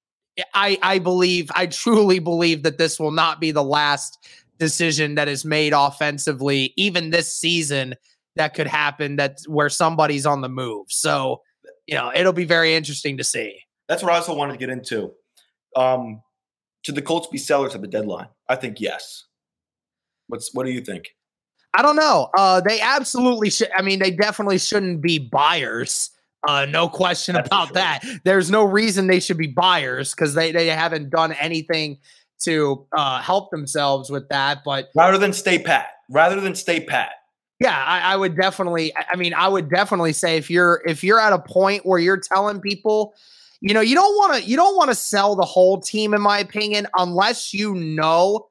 I 0.55 0.79
I 0.83 0.99
believe 1.01 1.51
I 1.55 1.67
truly 1.67 2.21
believe 2.21 2.63
that 2.63 2.79
this 2.79 3.01
will 3.01 3.11
not 3.11 3.41
be 3.41 3.51
the 3.51 3.65
last 3.65 4.25
decision 4.59 5.17
that 5.17 5.29
is 5.29 5.45
made 5.45 5.73
offensively, 5.75 6.73
even 6.77 7.11
this 7.11 7.31
season. 7.33 7.97
That 8.37 8.55
could 8.55 8.67
happen. 8.67 9.17
That's 9.17 9.49
where 9.49 9.69
somebody's 9.69 10.27
on 10.27 10.41
the 10.41 10.49
move. 10.49 10.87
So, 10.89 11.43
you 11.87 11.95
know, 11.95 12.13
it'll 12.15 12.33
be 12.33 12.45
very 12.45 12.75
interesting 12.75 13.17
to 13.19 13.25
see. 13.25 13.59
That's 13.89 14.03
what 14.03 14.13
I 14.13 14.17
also 14.17 14.35
wanted 14.35 14.53
to 14.53 14.59
get 14.59 14.71
into. 14.71 15.13
Um, 15.75 16.23
should 16.83 16.95
the 16.95 17.03
Colts 17.03 17.29
be 17.29 17.39
sellers 17.39 17.75
at 17.75 17.81
the 17.81 17.89
deadline? 17.89 18.29
I 18.49 18.57
think 18.57 18.81
yes. 18.81 19.25
What's 20.29 20.55
what 20.55 20.67
do 20.67 20.73
you 20.73 20.81
think? 20.81 21.15
I 21.75 21.83
don't 21.83 21.97
know. 21.97 22.31
Uh, 22.37 22.61
they 22.61 22.81
absolutely 22.81 23.51
should. 23.51 23.71
I 23.77 23.83
mean, 23.83 23.99
they 23.99 24.11
definitely 24.11 24.59
shouldn't 24.59 25.03
be 25.03 25.19
buyers. 25.19 26.11
Uh, 26.47 26.65
no 26.65 26.89
question 26.89 27.35
That's 27.35 27.49
about 27.49 27.69
sure. 27.69 27.75
that. 27.75 28.03
There's 28.25 28.51
no 28.51 28.65
reason 28.65 29.09
they 29.09 29.21
should 29.21 29.37
be 29.37 29.49
buyers 29.49 30.15
because 30.15 30.35
they 30.35 30.53
they 30.53 30.69
haven't 30.69 31.11
done 31.11 31.33
anything 31.33 31.99
to 32.43 32.87
uh, 32.97 33.21
help 33.21 33.51
themselves 33.51 34.11
with 34.11 34.29
that. 34.29 34.63
But 34.65 34.89
Rather 34.95 35.19
than 35.19 35.33
stay 35.33 35.59
pat. 35.59 35.89
Rather 36.11 36.41
than 36.41 36.55
stay 36.55 36.81
pat. 36.81 37.11
Yeah, 37.59 37.83
I, 37.85 38.13
I 38.13 38.17
would 38.17 38.37
definitely. 38.37 38.93
I 38.97 39.17
mean, 39.17 39.33
I 39.35 39.49
would 39.49 39.71
definitely 39.71 40.13
say 40.13 40.37
if 40.37 40.51
you're 40.51 40.83
if 40.87 41.03
you're 41.03 41.21
at 41.21 41.33
a 41.33 41.39
point 41.39 41.87
where 41.87 41.99
you're 41.99 42.21
telling 42.21 42.61
people, 42.61 43.15
you 43.61 43.73
know, 43.73 43.81
you 43.81 43.95
don't 43.95 44.15
want 44.17 44.35
to 44.43 44.49
you 44.49 44.57
don't 44.57 44.77
want 44.77 44.91
to 44.91 44.95
sell 44.95 45.37
the 45.37 45.45
whole 45.45 45.81
team, 45.81 46.13
in 46.13 46.21
my 46.21 46.39
opinion, 46.39 46.87
unless 46.99 47.55
you 47.55 47.75
know 47.75 48.49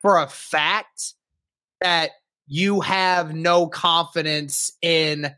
for 0.00 0.18
a 0.18 0.28
fact 0.28 1.14
that 1.80 2.10
you 2.46 2.80
have 2.80 3.34
no 3.34 3.66
confidence 3.66 4.72
in 4.82 5.34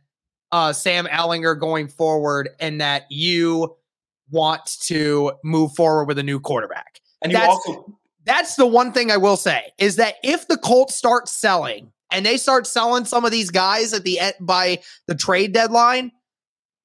uh, 0.53 0.73
Sam 0.73 1.07
Ehlinger 1.07 1.59
going 1.59 1.89
forward, 1.89 2.51
and 2.61 2.81
that 2.81 3.07
you 3.11 3.77
want 4.31 4.77
to 4.83 5.33
move 5.45 5.75
forward 5.75 6.07
with 6.07 6.19
a 6.19 6.23
new 6.23 6.41
quarterback 6.41 7.01
And 7.23 7.33
That's- 7.33 7.49
also 7.49 7.97
that's 8.25 8.57
the 8.57 8.67
one 8.67 8.93
thing 8.93 9.13
I 9.13 9.17
will 9.17 9.37
say 9.37 9.73
is 9.79 9.95
that 9.97 10.17
if 10.25 10.49
the 10.49 10.57
Colts 10.57 10.97
start 10.97 11.29
selling 11.29 11.93
and 12.11 12.25
they 12.25 12.37
start 12.37 12.67
selling 12.67 13.05
some 13.05 13.25
of 13.25 13.31
these 13.31 13.51
guys 13.51 13.93
at 13.93 14.05
the 14.05 14.21
end 14.21 14.35
by 14.41 14.79
the 15.07 15.15
trade 15.15 15.53
deadline, 15.53 16.13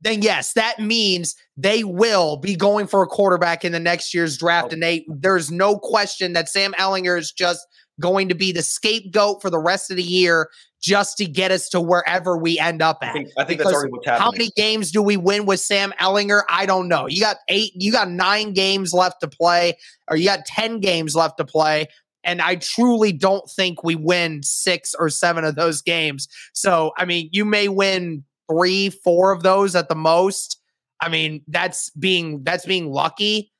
then 0.01 0.21
yes, 0.21 0.53
that 0.53 0.79
means 0.79 1.35
they 1.57 1.83
will 1.83 2.37
be 2.37 2.55
going 2.55 2.87
for 2.87 3.03
a 3.03 3.07
quarterback 3.07 3.63
in 3.63 3.71
the 3.71 3.79
next 3.79 4.13
year's 4.13 4.37
draft. 4.37 4.69
Oh. 4.71 4.73
And 4.73 4.83
they 4.83 5.05
there's 5.07 5.51
no 5.51 5.77
question 5.77 6.33
that 6.33 6.49
Sam 6.49 6.73
Ehlinger 6.73 7.17
is 7.17 7.31
just 7.31 7.65
going 7.99 8.29
to 8.29 8.35
be 8.35 8.51
the 8.51 8.63
scapegoat 8.63 9.41
for 9.41 9.49
the 9.49 9.59
rest 9.59 9.91
of 9.91 9.97
the 9.97 10.03
year 10.03 10.49
just 10.81 11.17
to 11.17 11.25
get 11.25 11.51
us 11.51 11.69
to 11.69 11.79
wherever 11.79 12.35
we 12.35 12.57
end 12.57 12.81
up 12.81 12.97
I 13.01 13.07
at. 13.07 13.13
think, 13.13 13.29
I 13.37 13.43
think 13.43 13.59
that's 13.59 13.71
already 13.71 13.91
what's 13.91 14.07
happening. 14.07 14.23
How 14.23 14.31
many 14.31 14.49
games 14.55 14.91
do 14.91 15.03
we 15.03 15.15
win 15.15 15.45
with 15.45 15.59
Sam 15.59 15.93
Ehlinger? 15.99 16.41
I 16.49 16.65
don't 16.65 16.87
know. 16.87 17.07
You 17.07 17.21
got 17.21 17.37
eight, 17.47 17.73
you 17.75 17.91
got 17.91 18.09
nine 18.09 18.53
games 18.53 18.91
left 18.91 19.21
to 19.21 19.27
play, 19.27 19.77
or 20.09 20.17
you 20.17 20.25
got 20.25 20.45
10 20.45 20.79
games 20.79 21.15
left 21.15 21.37
to 21.37 21.45
play. 21.45 21.85
And 22.23 22.41
I 22.41 22.55
truly 22.55 23.11
don't 23.11 23.49
think 23.49 23.83
we 23.83 23.95
win 23.95 24.43
six 24.43 24.93
or 24.93 25.09
seven 25.09 25.43
of 25.43 25.55
those 25.55 25.81
games. 25.81 26.27
So, 26.53 26.91
I 26.97 27.05
mean, 27.05 27.29
you 27.31 27.45
may 27.45 27.67
win 27.67 28.23
three, 28.49 28.89
four 28.89 29.31
of 29.31 29.43
those 29.43 29.75
at 29.75 29.89
the 29.89 29.95
most. 29.95 30.59
I 30.99 31.09
mean, 31.09 31.43
that's 31.47 31.89
being 31.91 32.43
that's 32.43 32.65
being 32.65 32.91
lucky. 32.91 33.51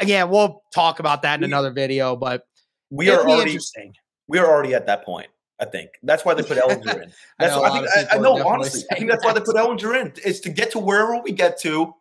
Again, 0.00 0.30
we'll 0.30 0.62
talk 0.74 0.98
about 0.98 1.22
that 1.22 1.36
in 1.36 1.40
We- 1.42 1.46
another 1.46 1.70
video, 1.70 2.16
but 2.16 2.44
we 2.90 3.08
are 3.10 3.20
already 3.20 3.52
interesting. 3.52 3.94
we 4.28 4.38
are 4.38 4.46
already 4.46 4.74
at 4.74 4.86
that 4.86 5.04
point. 5.04 5.28
I 5.60 5.64
think 5.64 5.90
that's 6.02 6.24
why 6.24 6.34
they 6.34 6.42
put 6.42 6.58
Ehlinger 6.58 7.04
in. 7.04 7.12
I 7.38 7.44
That's 7.46 7.54
know 7.54 7.58
a 7.58 7.60
what, 7.60 7.72
I 7.72 7.94
think. 7.94 8.12
I, 8.12 8.16
I 8.16 8.18
know 8.18 8.44
honestly. 8.48 8.82
I 8.90 8.96
think 8.96 9.10
that's 9.10 9.24
why 9.24 9.32
they 9.32 9.40
put 9.40 9.54
Ehlinger 9.54 10.00
in 10.00 10.12
is 10.24 10.40
to 10.40 10.50
get 10.50 10.72
to 10.72 10.80
wherever 10.80 11.20
we 11.22 11.30
get 11.30 11.56
to, 11.60 11.94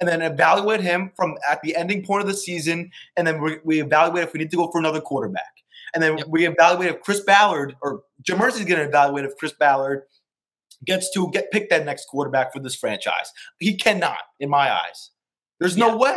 and 0.00 0.08
then 0.08 0.22
evaluate 0.22 0.80
him 0.80 1.10
from 1.16 1.36
at 1.50 1.60
the 1.62 1.74
ending 1.76 2.04
point 2.04 2.22
of 2.22 2.28
the 2.28 2.34
season, 2.34 2.90
and 3.16 3.26
then 3.26 3.40
we, 3.40 3.58
we 3.64 3.80
evaluate 3.80 4.24
if 4.24 4.32
we 4.32 4.38
need 4.38 4.50
to 4.50 4.56
go 4.56 4.70
for 4.70 4.78
another 4.78 5.00
quarterback, 5.00 5.52
and 5.94 6.02
then 6.02 6.18
Yep. 6.18 6.26
we 6.28 6.46
evaluate 6.46 6.90
if 6.90 7.00
Chris 7.02 7.20
Ballard 7.20 7.76
or 7.82 8.02
Jim 8.22 8.38
Irsay's 8.38 8.64
going 8.64 8.80
to 8.80 8.84
evaluate 8.84 9.24
if 9.24 9.36
Chris 9.36 9.52
Ballard 9.52 10.02
gets 10.84 11.10
to 11.12 11.30
get 11.32 11.50
pick 11.50 11.70
that 11.70 11.84
next 11.84 12.06
quarterback 12.06 12.52
for 12.52 12.60
this 12.60 12.74
franchise. 12.74 13.32
He 13.58 13.74
cannot, 13.74 14.18
in 14.38 14.48
my 14.48 14.72
eyes. 14.72 15.10
There's 15.58 15.76
no 15.76 15.96
way. 15.96 16.16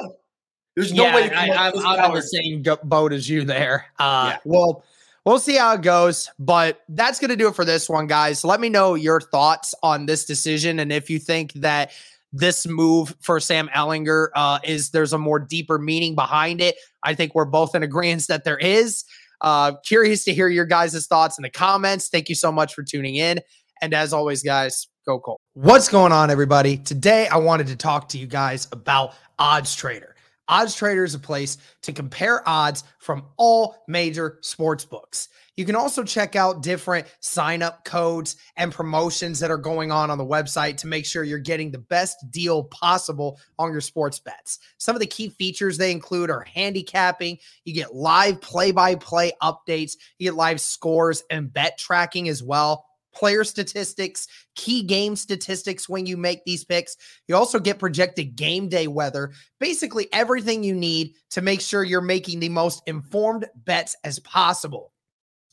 There's 0.76 0.94
no 0.94 1.06
yeah, 1.06 1.16
way. 1.16 1.24
I, 1.26 1.30
can 1.30 1.50
let 1.50 1.60
I'm, 1.60 1.72
Chris 1.72 1.86
I'm 1.86 2.06
in 2.06 2.16
the 2.16 2.22
same 2.22 2.64
boat 2.84 3.12
as 3.12 3.28
you 3.28 3.44
there. 3.44 3.88
Uh, 4.00 4.34
Yeah. 4.34 4.38
Well, 4.46 4.84
we'll 5.26 5.40
see 5.40 5.56
how 5.56 5.74
it 5.74 5.82
goes, 5.82 6.30
but 6.40 6.82
that's 6.90 7.20
going 7.20 7.30
to 7.30 7.36
do 7.36 7.48
it 7.48 7.56
for 7.56 7.66
this 7.66 7.90
one, 7.90 8.08
guys. 8.08 8.44
Let 8.44 8.62
me 8.62 8.70
know 8.70 8.96
your 8.96 9.20
thoughts 9.20 9.74
on 9.84 10.06
this 10.06 10.26
decision 10.26 10.80
and 10.80 10.92
if 10.92 11.10
you 11.10 11.20
think 11.20 11.54
that 11.54 11.92
this 12.34 12.68
move 12.68 13.16
for 13.22 13.40
Sam 13.40 13.70
Ehlinger 13.76 14.30
uh, 14.36 14.60
is 14.64 14.92
there's 14.92 15.14
a 15.14 15.18
more 15.18 15.40
deeper 15.40 15.78
meaning 15.78 16.16
behind 16.16 16.62
it. 16.62 16.76
I 17.04 17.14
think 17.16 17.36
we're 17.36 17.46
both 17.46 17.76
in 17.76 17.84
agreement 17.84 18.28
that 18.28 18.44
there 18.44 18.58
is. 18.58 19.04
Uh, 19.42 19.74
curious 19.86 20.24
to 20.26 20.34
hear 20.34 20.48
your 20.48 20.66
guys' 20.66 21.08
thoughts 21.08 21.38
in 21.38 21.42
the 21.42 21.50
comments. 21.50 22.10
Thank 22.10 22.30
you 22.30 22.36
so 22.36 22.52
much 22.52 22.74
for 22.74 22.84
tuning 22.84 23.16
in. 23.16 23.40
And 23.82 23.94
as 23.94 24.14
always, 24.14 24.44
guys, 24.44 24.88
go 25.06 25.20
Colt. 25.20 25.42
What's 25.54 25.90
going 25.90 26.12
on, 26.12 26.30
everybody? 26.30 26.78
Today, 26.78 27.28
I 27.28 27.38
wanted 27.38 27.68
to 27.68 27.76
talk 27.76 28.10
to 28.10 28.18
you 28.18 28.28
guys 28.28 28.68
about 28.72 29.16
Odds 29.40 29.76
Trader. 29.76 30.16
Odds 30.48 30.76
Trader 30.76 31.04
is 31.04 31.16
a 31.16 31.20
place 31.20 31.58
to 31.82 31.94
compare 31.94 32.48
odds 32.48 32.84
from 33.00 33.26
all 33.38 33.84
major 33.88 34.38
sports 34.42 34.86
books. 34.86 35.30
You 35.62 35.66
can 35.68 35.76
also 35.76 36.04
check 36.04 36.36
out 36.36 36.64
different 36.64 37.06
sign 37.20 37.62
up 37.62 37.86
codes 37.86 38.36
and 38.58 38.72
promotions 38.72 39.40
that 39.42 39.52
are 39.52 39.60
going 39.60 39.92
on 39.92 40.10
on 40.10 40.18
the 40.18 40.26
website 40.26 40.76
to 40.78 40.88
make 40.88 41.06
sure 41.06 41.24
you're 41.24 41.38
getting 41.38 41.70
the 41.70 41.78
best 41.78 42.18
deal 42.32 42.64
possible 42.64 43.40
on 43.60 43.72
your 43.72 43.80
sports 43.80 44.18
bets. 44.18 44.58
Some 44.80 44.96
of 44.96 45.02
the 45.02 45.06
key 45.06 45.30
features 45.30 45.78
they 45.78 45.92
include 45.92 46.32
are 46.32 46.42
handicapping, 46.42 47.38
you 47.64 47.76
get 47.76 47.94
live 47.94 48.42
play 48.42 48.72
by 48.72 48.96
play 48.96 49.34
updates, 49.44 49.98
you 50.18 50.28
get 50.30 50.34
live 50.34 50.60
scores 50.60 51.22
and 51.30 51.54
bet 51.54 51.78
tracking 51.78 52.28
as 52.28 52.42
well. 52.42 52.88
player 53.14 53.44
statistics, 53.44 54.28
key 54.56 54.84
game 54.84 55.16
statistics 55.16 55.88
when 55.88 56.06
you 56.06 56.18
make 56.18 56.44
these 56.46 56.64
picks. 56.64 56.98
You 57.28 57.36
also 57.36 57.60
get 57.60 57.80
projected 57.80 58.36
game 58.36 58.70
day 58.70 58.88
weather, 58.88 59.32
basically 59.60 60.08
everything 60.14 60.64
you 60.64 60.74
need 60.74 61.14
to 61.32 61.42
make 61.42 61.62
sure 61.62 61.84
you're 61.84 62.02
making 62.02 62.40
the 62.40 62.50
most 62.50 62.82
informed 62.88 63.48
bets 63.66 63.96
as 64.04 64.20
possible. 64.20 64.92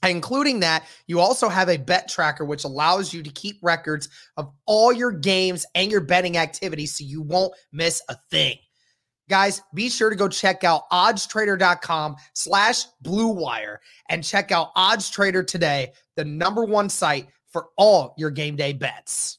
Including 0.04 0.60
that, 0.60 0.84
you 1.06 1.18
also 1.20 1.48
have 1.48 1.68
a 1.68 1.76
bet 1.76 2.08
tracker, 2.08 2.44
which 2.44 2.64
allows 2.64 3.12
you 3.12 3.22
to 3.22 3.30
keep 3.30 3.58
records 3.62 4.08
of 4.36 4.52
all 4.66 4.92
your 4.92 5.10
games 5.10 5.66
and 5.74 5.90
your 5.90 6.00
betting 6.00 6.36
activities 6.36 6.96
so 6.96 7.04
you 7.04 7.20
won't 7.20 7.52
miss 7.72 8.00
a 8.08 8.16
thing. 8.30 8.56
Guys, 9.28 9.60
be 9.74 9.90
sure 9.90 10.08
to 10.08 10.16
go 10.16 10.28
check 10.28 10.64
out 10.64 10.88
oddstrader.com 10.90 12.16
slash 12.32 12.84
blue 13.02 13.28
wire 13.28 13.80
and 14.08 14.24
check 14.24 14.52
out 14.52 14.70
Odds 14.74 15.10
Trader 15.10 15.42
today, 15.42 15.92
the 16.16 16.24
number 16.24 16.64
one 16.64 16.88
site 16.88 17.28
for 17.50 17.66
all 17.76 18.14
your 18.16 18.30
game 18.30 18.56
day 18.56 18.72
bets. 18.72 19.38